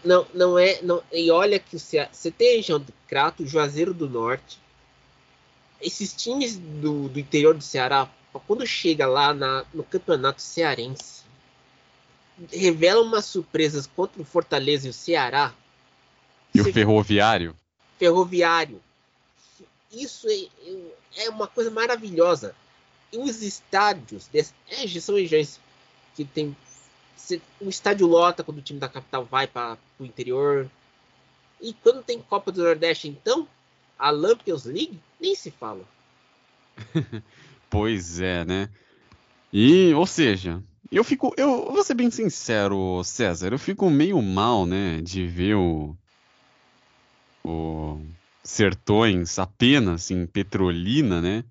Não, 0.05 0.27
não 0.35 0.59
é. 0.59 0.83
Não, 0.83 1.01
e 1.13 1.31
olha 1.31 1.57
que 1.57 1.79
você, 1.79 2.09
você 2.11 2.33
tem 2.33 2.55
a 2.55 2.57
região 2.57 2.81
do 2.81 2.93
Crato, 3.07 3.47
Juazeiro 3.47 3.95
do 3.95 4.09
Norte. 4.09 4.59
Esses 5.81 6.13
times 6.13 6.57
do, 6.57 7.09
do 7.09 7.21
interior 7.21 7.55
do 7.55 7.63
Ceará 7.63 8.11
quando 8.47 8.67
chega 8.67 9.07
lá 9.07 9.33
na, 9.33 9.65
no 9.73 9.83
campeonato 9.83 10.43
cearense, 10.43 11.23
revela 12.53 13.03
umas 13.03 13.25
surpresas 13.25 13.87
contra 13.87 14.21
o 14.21 14.25
Fortaleza 14.25 14.87
e 14.87 14.91
o 14.91 14.95
Ceará. 14.95 15.53
E 16.59 16.71
o 16.71 16.73
Ferroviário? 16.73 17.55
Ferroviário. 17.99 18.81
Isso 19.93 20.27
é, 20.29 21.25
é 21.25 21.31
uma 21.31 21.47
coisa 21.47 21.71
maravilhosa. 21.71 22.55
E 23.13 23.19
os 23.19 23.43
estádios, 23.43 24.27
desse, 24.27 24.53
é, 24.69 24.87
são 25.01 25.17
regiões 25.17 25.61
que 26.15 26.25
tem. 26.25 26.57
O 27.61 27.69
estádio 27.69 28.07
lota 28.07 28.43
quando 28.43 28.59
o 28.59 28.63
time 28.63 28.81
da 28.81 28.89
capital 28.89 29.25
vai 29.25 29.47
para 29.47 29.79
o 29.99 30.05
interior. 30.05 30.69
E 31.61 31.73
quando 31.75 32.03
tem 32.03 32.21
Copa 32.21 32.53
do 32.53 32.63
Nordeste, 32.63 33.09
então, 33.09 33.47
a 33.99 34.11
Lampions 34.11 34.65
League 34.65 34.99
nem 35.21 35.35
se 35.35 35.51
fala. 35.51 35.85
pois 37.69 38.21
é, 38.21 38.45
né? 38.45 38.71
E, 39.53 39.93
ou 39.95 40.07
seja, 40.07 40.63
eu 40.91 41.05
fico, 41.05 41.35
eu 41.37 41.73
vou 41.73 41.83
ser 41.83 41.95
bem 41.95 42.11
sincero, 42.11 43.03
César, 43.05 43.53
eu 43.53 43.59
fico 43.59 43.91
meio 43.91 44.21
mal, 44.23 44.65
né, 44.65 45.01
de 45.03 45.27
ver 45.27 45.55
o, 45.55 45.97
o 47.49 48.01
Sertões 48.43 49.39
apenas 49.39 50.11
em 50.11 50.27
Petrolina, 50.27 51.21
né? 51.21 51.45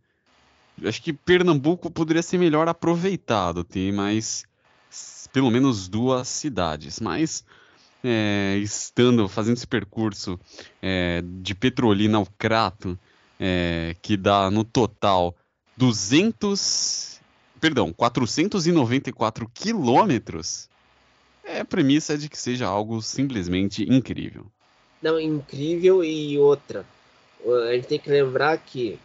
Acho 0.83 1.01
que 1.01 1.11
Pernambuco 1.11 1.89
poderia 1.89 2.21
ser 2.21 2.37
melhor 2.37 2.67
aproveitado, 2.67 3.63
tem 3.63 3.91
mais 3.91 4.45
pelo 5.33 5.51
menos 5.51 5.87
duas 5.87 6.27
cidades, 6.27 6.99
mas 6.99 7.43
é, 8.03 8.57
estando 8.61 9.27
fazendo 9.27 9.57
esse 9.57 9.67
percurso 9.67 10.39
é, 10.81 11.23
de 11.41 11.53
Petrolina 11.53 12.17
ao 12.17 12.25
Crato, 12.37 12.97
é, 13.39 13.95
que 14.01 14.15
dá 14.15 14.49
no 14.49 14.63
total 14.63 15.35
200, 15.75 17.19
perdão, 17.59 17.91
494 17.93 19.49
quilômetros, 19.53 20.69
é 21.43 21.59
a 21.59 21.65
premissa 21.65 22.17
de 22.17 22.29
que 22.29 22.37
seja 22.37 22.67
algo 22.67 23.01
simplesmente 23.01 23.83
incrível. 23.83 24.45
Não, 25.01 25.19
incrível 25.19 26.03
e 26.03 26.37
outra. 26.37 26.85
A 27.69 27.73
gente 27.73 27.87
tem 27.87 27.99
que 27.99 28.09
lembrar 28.09 28.57
que 28.57 28.99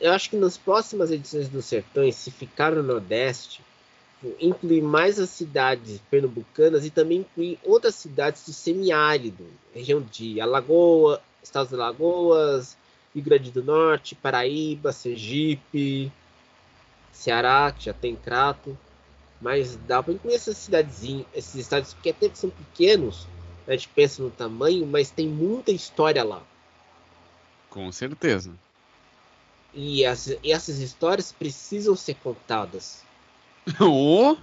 eu 0.00 0.12
acho 0.12 0.30
que 0.30 0.36
nas 0.36 0.56
próximas 0.56 1.10
edições 1.10 1.48
do 1.48 1.60
Sertões, 1.60 2.14
se 2.14 2.30
ficar 2.30 2.72
no 2.72 2.82
Nordeste, 2.82 3.60
incluir 4.40 4.80
mais 4.80 5.18
as 5.18 5.30
cidades 5.30 6.00
pernambucanas 6.10 6.86
e 6.86 6.90
também 6.90 7.18
incluir 7.18 7.58
outras 7.64 7.94
cidades 7.96 8.44
do 8.46 8.52
semiárido, 8.52 9.44
região 9.74 10.00
de 10.00 10.40
Alagoa, 10.40 11.20
Estados 11.42 11.70
de 11.70 11.74
Alagoas, 11.74 12.76
Rio 13.14 13.24
Grande 13.24 13.50
do 13.50 13.62
Norte, 13.62 14.14
Paraíba, 14.14 14.92
Sergipe, 14.92 16.10
Ceará, 17.12 17.72
que 17.76 17.86
já 17.86 17.92
tem 17.92 18.16
Crato. 18.16 18.76
Mas 19.40 19.76
dá 19.86 20.02
para 20.02 20.14
incluir 20.14 20.34
essas 20.34 20.56
cidadezinhas, 20.56 21.26
esses 21.34 21.54
estados 21.56 21.94
que 22.02 22.10
até 22.10 22.30
são 22.32 22.48
pequenos, 22.48 23.26
a 23.66 23.72
gente 23.72 23.88
pensa 23.88 24.22
no 24.22 24.30
tamanho, 24.30 24.86
mas 24.86 25.10
tem 25.10 25.26
muita 25.28 25.70
história 25.70 26.22
lá. 26.22 26.42
Com 27.70 27.90
certeza. 27.90 28.52
E, 29.72 30.04
as, 30.04 30.28
e 30.28 30.52
essas 30.52 30.78
histórias 30.78 31.32
precisam 31.32 31.96
ser 31.96 32.14
contadas. 32.16 33.02
Oh. 33.80 34.36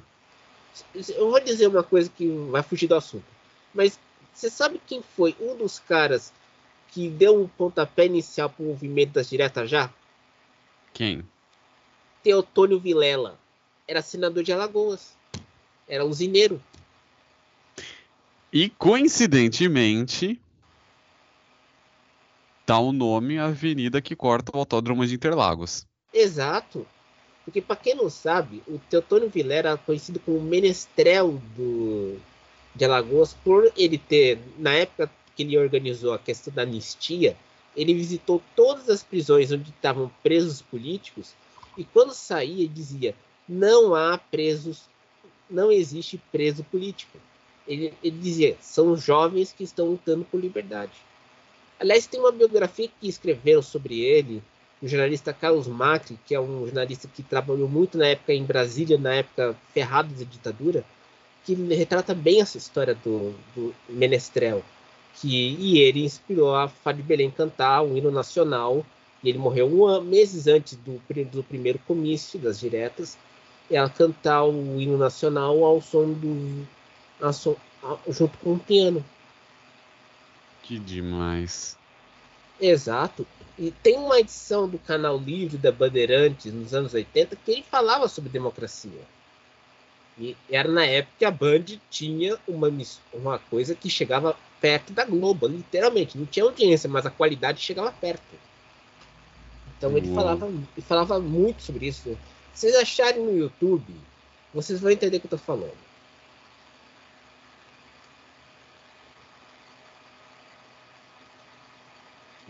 Eu 0.96 1.30
vou 1.30 1.40
dizer 1.40 1.68
uma 1.68 1.84
coisa 1.84 2.10
que 2.10 2.28
vai 2.50 2.64
fugir 2.64 2.88
do 2.88 2.96
assunto. 2.96 3.26
Mas 3.74 4.00
você 4.34 4.50
sabe 4.50 4.82
quem 4.88 5.02
foi 5.02 5.36
um 5.40 5.56
dos 5.56 5.80
caras 5.80 6.34
que 6.88 7.10
deu 7.10 7.42
um 7.42 7.48
pontapé 7.48 8.06
inicial 8.06 8.50
para 8.50 8.64
o 8.64 8.68
movimento 8.68 9.12
das 9.12 9.30
diretas 9.30 9.70
já? 9.70 9.90
Quem? 10.94 11.24
Teotônio 12.24 12.80
Vilela. 12.80 13.38
Era 13.88 14.02
senador 14.02 14.44
de 14.44 14.52
Alagoas. 14.52 15.16
Era 15.88 16.06
usineiro. 16.06 16.62
E 18.54 18.70
coincidentemente, 18.70 20.38
dá 22.68 22.78
o 22.80 22.92
nome 22.92 23.38
à 23.38 23.46
avenida 23.46 24.02
que 24.02 24.16
corta 24.16 24.52
o 24.54 24.60
autódromo 24.60 25.06
de 25.06 25.16
Interlagos. 25.16 25.86
Exato. 26.14 26.86
Porque, 27.46 27.62
para 27.62 27.78
quem 27.78 27.96
não 27.96 28.10
sabe, 28.10 28.62
o 28.68 28.78
Teotônio 28.90 29.30
Vilela 29.30 29.54
era 29.54 29.78
conhecido 29.78 30.20
como 30.20 30.42
menestrel 30.42 31.42
do, 31.56 32.20
de 32.76 32.86
Alagoas 32.86 33.34
por 33.34 33.72
ele 33.78 33.98
ter, 33.98 34.38
na 34.58 34.74
época 34.74 35.10
que 35.36 35.44
ele 35.44 35.58
organizou 35.58 36.14
a 36.14 36.20
questão 36.20 36.54
da 36.54 36.64
anistia, 36.64 37.38
ele 37.76 37.94
visitou 37.94 38.42
todas 38.56 38.90
as 38.90 39.02
prisões 39.02 39.52
onde 39.52 39.70
estavam 39.70 40.12
presos 40.22 40.62
políticos 40.62 41.34
e 41.78 41.86
quando 41.86 42.14
saía 42.14 42.68
dizia: 42.68 43.16
não 43.48 43.96
há 43.96 44.18
presos, 44.18 44.84
não 45.50 45.72
existe 45.72 46.22
preso 46.32 46.64
político. 46.66 47.18
Ele, 47.68 47.94
ele 48.04 48.18
dizia: 48.18 48.58
são 48.62 48.96
jovens 48.96 49.54
que 49.54 49.64
estão 49.64 49.88
lutando 49.88 50.26
por 50.26 50.40
liberdade. 50.40 50.94
Aliás, 51.80 52.06
tem 52.06 52.20
uma 52.20 52.32
biografia 52.32 52.90
que 53.00 53.08
escreveram 53.08 53.62
sobre 53.62 54.00
ele, 54.00 54.44
o 54.82 54.88
jornalista 54.88 55.34
Carlos 55.34 55.68
Macri, 55.68 56.20
que 56.26 56.36
é 56.36 56.40
um 56.40 56.66
jornalista 56.66 57.08
que 57.08 57.24
trabalhou 57.24 57.68
muito 57.68 57.98
na 57.98 58.08
época 58.08 58.34
em 58.34 58.44
Brasília, 58.44 58.98
na 58.98 59.16
época 59.16 59.56
ferrado 59.74 60.14
da 60.14 60.24
ditadura, 60.24 60.84
que 61.44 61.56
retrata 61.56 62.14
bem 62.14 62.42
essa 62.42 62.58
história 62.58 62.94
do, 62.94 63.34
do 63.56 63.74
Menestrel 63.90 64.64
que 65.16 65.56
e 65.60 65.80
ele 65.80 66.04
inspirou 66.04 66.56
a 66.56 66.68
Fábio 66.68 67.04
Belém 67.04 67.30
cantar 67.30 67.82
o 67.82 67.98
hino 67.98 68.12
nacional. 68.12 68.86
E 69.24 69.30
ele 69.30 69.38
morreu 69.38 69.68
um, 69.68 70.02
meses 70.02 70.48
antes 70.48 70.76
do, 70.78 71.00
do 71.32 71.44
primeiro 71.44 71.80
comício 71.80 72.40
das 72.40 72.60
diretas. 72.60 73.18
Ela 73.70 73.90
cantar 73.90 74.44
o 74.44 74.82
hino 74.82 74.98
nacional 74.98 75.64
ao 75.64 75.82
som 75.82 76.12
do. 76.12 76.68
Som, 77.32 77.56
junto 78.08 78.38
com 78.40 78.54
o 78.54 78.60
piano. 78.60 79.04
Que 80.64 80.80
demais. 80.80 81.78
Exato. 82.60 83.26
E 83.58 83.72
tem 83.72 83.98
uma 83.98 84.20
edição 84.20 84.68
do 84.68 84.80
canal 84.80 85.18
Livre 85.18 85.58
da 85.58 85.72
Bandeirantes 85.72 86.54
nos 86.54 86.74
anos 86.74 86.94
80 86.94 87.36
que 87.36 87.52
ele 87.52 87.64
falava 87.64 88.08
sobre 88.08 88.30
democracia. 88.30 89.02
E 90.18 90.36
era 90.50 90.70
na 90.70 90.86
época 90.86 91.14
que 91.20 91.26
a 91.26 91.32
Band 91.32 91.66
tinha 91.90 92.38
uma, 92.48 92.72
uma 93.14 93.40
coisa 93.40 93.74
que 93.76 93.90
chegava 93.90 94.36
perto 94.60 94.94
da 94.94 95.04
Globo, 95.06 95.48
literalmente. 95.48 96.18
Não 96.18 96.26
tinha 96.26 96.46
audiência, 96.46 96.90
mas 96.90 97.06
a 97.06 97.10
qualidade 97.10 97.62
chegava 97.62 97.92
perto. 97.92 98.22
Então 99.78 99.98
ele 99.98 100.14
falava, 100.14 100.48
ele 100.48 100.86
falava 100.88 101.20
muito 101.20 101.64
sobre 101.64 101.88
isso. 101.88 102.18
Se 102.54 102.68
vocês 102.68 102.76
acharem 102.76 103.24
no 103.24 103.36
YouTube, 103.36 103.96
vocês 104.54 104.80
vão 104.80 104.92
entender 104.92 105.18
o 105.18 105.20
que 105.20 105.26
eu 105.26 105.32
tô 105.32 105.38
falando. 105.38 105.91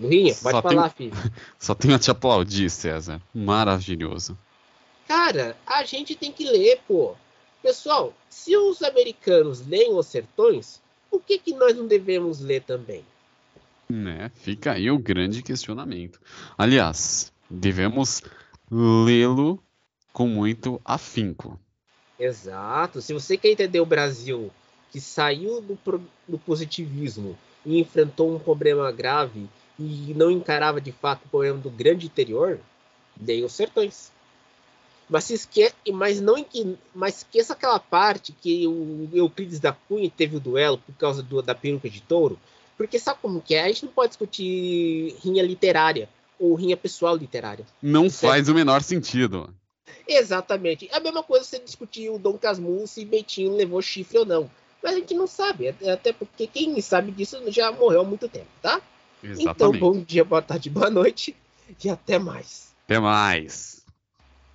Lurinha, 0.01 0.33
pode 0.35 0.55
só 0.55 0.61
falar, 0.61 0.89
tenho... 0.89 1.11
filho. 1.13 1.31
Só 1.59 1.75
tenho 1.75 1.95
a 1.95 1.99
te 1.99 2.09
aplaudir, 2.09 2.69
César. 2.69 3.21
Maravilhoso. 3.33 4.37
Cara, 5.07 5.55
a 5.65 5.83
gente 5.83 6.15
tem 6.15 6.31
que 6.31 6.43
ler, 6.43 6.81
pô. 6.87 7.15
Pessoal, 7.61 8.11
se 8.27 8.57
os 8.57 8.81
americanos 8.81 9.65
leem 9.67 9.93
Os 9.93 10.07
Sertões, 10.07 10.81
por 11.09 11.21
que, 11.21 11.37
que 11.37 11.53
nós 11.53 11.75
não 11.75 11.85
devemos 11.85 12.39
ler 12.39 12.63
também? 12.63 13.05
Né, 13.87 14.31
fica 14.35 14.71
aí 14.71 14.89
o 14.89 14.97
grande 14.97 15.43
questionamento. 15.43 16.19
Aliás, 16.57 17.31
devemos 17.49 18.23
lê-lo 18.71 19.61
com 20.11 20.27
muito 20.27 20.81
afinco. 20.83 21.59
Exato. 22.17 23.01
Se 23.01 23.13
você 23.13 23.37
quer 23.37 23.49
entender 23.49 23.81
o 23.81 23.85
Brasil 23.85 24.49
que 24.91 24.99
saiu 24.99 25.61
do, 25.61 25.77
do 26.27 26.37
positivismo 26.39 27.37
e 27.65 27.79
enfrentou 27.79 28.33
um 28.33 28.39
problema 28.39 28.91
grave 28.91 29.47
e 29.81 30.13
não 30.13 30.29
encarava 30.29 30.79
de 30.79 30.91
fato 30.91 31.25
o 31.25 31.29
problema 31.29 31.57
do 31.57 31.69
grande 31.69 32.05
interior, 32.05 32.59
leia 33.19 33.45
os 33.45 33.53
sertões. 33.53 34.11
Mas 35.09 35.25
se 35.25 35.33
esquece, 35.33 35.75
mas 35.91 36.21
não 36.21 36.45
mas 36.95 37.17
esqueça 37.17 37.53
aquela 37.53 37.79
parte 37.79 38.31
que 38.31 38.65
o 38.65 39.09
Euclides 39.13 39.59
da 39.59 39.73
Cunha 39.73 40.09
teve 40.09 40.37
o 40.37 40.39
duelo 40.39 40.77
por 40.77 40.95
causa 40.95 41.21
do, 41.21 41.41
da 41.41 41.53
peruca 41.53 41.89
de 41.89 42.01
touro, 42.01 42.39
porque 42.77 42.97
sabe 42.97 43.19
como 43.21 43.41
que 43.41 43.55
é? 43.55 43.63
A 43.63 43.67
gente 43.67 43.85
não 43.85 43.91
pode 43.91 44.09
discutir 44.09 45.15
rinha 45.21 45.43
literária 45.43 46.07
ou 46.39 46.55
rinha 46.55 46.77
pessoal 46.77 47.15
literária. 47.15 47.65
Não 47.81 48.09
certo? 48.09 48.31
faz 48.31 48.47
o 48.47 48.53
menor 48.53 48.81
sentido. 48.81 49.53
Exatamente. 50.07 50.89
É 50.91 50.97
a 50.97 50.99
mesma 50.99 51.23
coisa 51.23 51.45
você 51.45 51.59
discutir 51.59 52.09
o 52.09 52.17
Dom 52.17 52.37
Casmurro 52.37 52.87
se 52.87 53.03
Betinho 53.05 53.55
levou 53.55 53.81
chifre 53.81 54.17
ou 54.17 54.25
não. 54.25 54.49
Mas 54.81 54.93
a 54.93 54.95
gente 54.95 55.13
não 55.13 55.27
sabe, 55.27 55.67
até 55.69 56.11
porque 56.11 56.47
quem 56.47 56.81
sabe 56.81 57.11
disso 57.11 57.37
já 57.51 57.71
morreu 57.71 58.01
há 58.01 58.03
muito 58.03 58.27
tempo, 58.27 58.47
tá? 58.61 58.81
Exatamente. 59.23 59.49
Então, 59.55 59.71
bom 59.71 60.01
dia, 60.01 60.23
boa 60.23 60.41
tarde, 60.41 60.69
boa 60.69 60.89
noite 60.89 61.35
e 61.83 61.89
até 61.89 62.17
mais. 62.17 62.73
Até 62.85 62.99
mais. 62.99 63.80